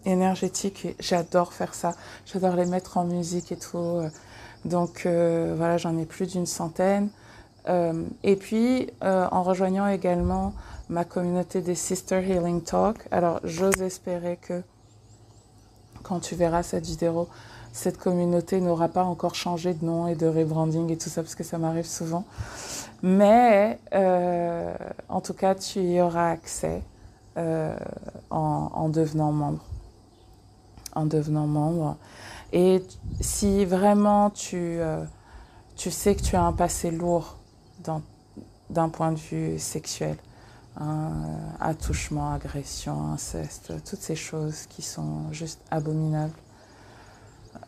énergétiques 0.04 0.84
et 0.84 0.96
j'adore 1.00 1.52
faire 1.52 1.74
ça. 1.74 1.92
J'adore 2.26 2.54
les 2.54 2.66
mettre 2.66 2.96
en 2.96 3.04
musique 3.04 3.52
et 3.52 3.56
tout. 3.56 4.02
Donc 4.64 5.06
euh, 5.06 5.54
voilà, 5.56 5.76
j'en 5.78 5.96
ai 5.98 6.04
plus 6.04 6.26
d'une 6.26 6.46
centaine. 6.46 7.10
Euh, 7.68 8.04
et 8.22 8.36
puis, 8.36 8.88
euh, 9.04 9.26
en 9.30 9.42
rejoignant 9.42 9.86
également 9.86 10.54
ma 10.88 11.04
communauté 11.04 11.60
des 11.60 11.74
Sister 11.74 12.20
Healing 12.20 12.62
Talk, 12.62 13.06
alors 13.10 13.40
j'ose 13.44 13.80
espérer 13.82 14.38
que 14.40 14.62
quand 16.02 16.20
tu 16.20 16.34
verras 16.34 16.62
cette 16.62 16.86
vidéo, 16.86 17.28
cette 17.72 17.98
communauté 17.98 18.60
n'aura 18.60 18.88
pas 18.88 19.04
encore 19.04 19.34
changé 19.34 19.74
de 19.74 19.84
nom 19.84 20.06
et 20.06 20.14
de 20.14 20.26
rebranding 20.26 20.90
et 20.90 20.96
tout 20.96 21.08
ça, 21.08 21.22
parce 21.22 21.34
que 21.34 21.44
ça 21.44 21.58
m'arrive 21.58 21.86
souvent. 21.86 22.24
Mais 23.02 23.78
euh, 23.94 24.74
en 25.08 25.20
tout 25.20 25.34
cas, 25.34 25.54
tu 25.54 25.80
y 25.80 26.00
auras 26.00 26.30
accès 26.30 26.82
euh, 27.38 27.76
en, 28.30 28.70
en, 28.74 28.88
devenant 28.88 29.32
membre. 29.32 29.64
En 30.94 31.06
devenant 31.06 31.46
membre. 31.46 31.96
Et 32.52 32.82
si 33.20 33.64
vraiment 33.64 34.30
tu, 34.30 34.56
euh, 34.56 35.04
tu 35.76 35.90
sais 35.90 36.14
que 36.14 36.22
tu 36.22 36.36
as 36.36 36.42
un 36.42 36.52
passé 36.52 36.90
lourd 36.90 37.36
d'un 38.68 38.88
point 38.88 39.12
de 39.12 39.18
vue 39.18 39.58
sexuel, 39.58 40.16
hein, 40.76 41.12
attouchement, 41.60 42.32
agression, 42.32 43.12
inceste, 43.12 43.72
toutes 43.88 44.00
ces 44.00 44.16
choses 44.16 44.66
qui 44.68 44.82
sont 44.82 45.32
juste 45.32 45.60
abominables, 45.70 46.34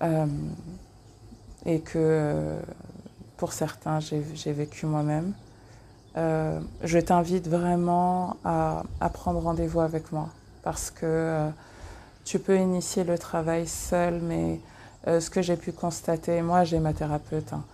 euh, 0.03 0.27
et 1.65 1.81
que 1.81 2.57
pour 3.37 3.53
certains 3.53 4.01
j'ai 4.01 4.53
vécu 4.53 4.87
moi-même, 4.87 5.33
euh, 6.17 6.61
je 6.83 6.99
t'invite 6.99 7.49
vraiment 7.49 8.37
à, 8.45 8.83
prendre 9.13 9.41
rendez-vous 9.41 9.81
avec 9.81 10.13
moi. 10.13 10.29
Parce 10.63 10.91
que 10.91 11.01
euh, 11.05 11.49
tu 12.25 12.39
peux 12.39 12.57
initier 12.57 13.05
le 13.05 13.19
travail 13.19 13.67
seul, 13.67 14.21
mais 14.21 14.61
ce 15.07 15.31
que 15.31 15.43
j'ai 15.43 15.57
pu 15.57 15.73
constater, 15.73 16.43
moi 16.43 16.63
j'ai 16.63 16.79
ma 16.79 16.93
thérapeute 16.93 17.53
hein, 17.53 17.65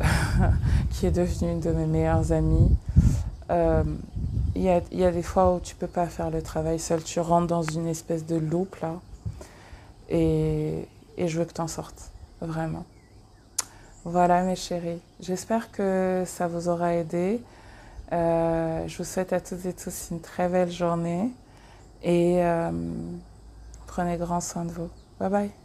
qui 0.90 1.06
est 1.06 1.12
devenue 1.12 1.52
une 1.52 1.60
de 1.60 1.70
mes 1.70 1.86
meilleures 1.86 2.32
amies. 2.32 2.76
Il 4.54 4.62
y, 4.62 4.96
y, 4.96 5.04
a, 5.04 5.10
des 5.12 5.22
fois 5.22 5.54
où 5.54 5.60
tu 5.60 5.74
peux 5.74 5.86
pas 5.86 6.06
faire 6.06 6.30
le 6.30 6.42
travail 6.42 6.78
seul, 6.78 7.02
tu 7.02 7.20
rentres 7.20 7.46
dans 7.46 7.62
une 7.62 7.86
espèce 7.86 8.26
de 8.26 8.36
loupe 8.36 8.76
là, 8.82 8.94
et, 10.10 10.86
et 11.22 11.28
je 11.28 11.38
veux 11.38 11.44
que 11.44 11.52
tu 11.52 11.60
en 11.60 11.68
sortes, 11.68 12.10
vraiment. 12.40 12.84
Voilà 14.04 14.42
mes 14.42 14.56
chéris, 14.56 15.00
j'espère 15.20 15.70
que 15.70 16.24
ça 16.26 16.48
vous 16.48 16.68
aura 16.68 16.94
aidé. 16.94 17.40
Euh, 18.12 18.86
je 18.88 18.98
vous 18.98 19.04
souhaite 19.04 19.32
à 19.32 19.40
toutes 19.40 19.64
et 19.64 19.72
tous 19.72 20.08
une 20.10 20.20
très 20.20 20.48
belle 20.48 20.70
journée 20.70 21.30
et 22.02 22.42
euh, 22.44 22.70
prenez 23.86 24.16
grand 24.16 24.40
soin 24.40 24.64
de 24.64 24.72
vous. 24.72 24.90
Bye 25.20 25.30
bye. 25.30 25.61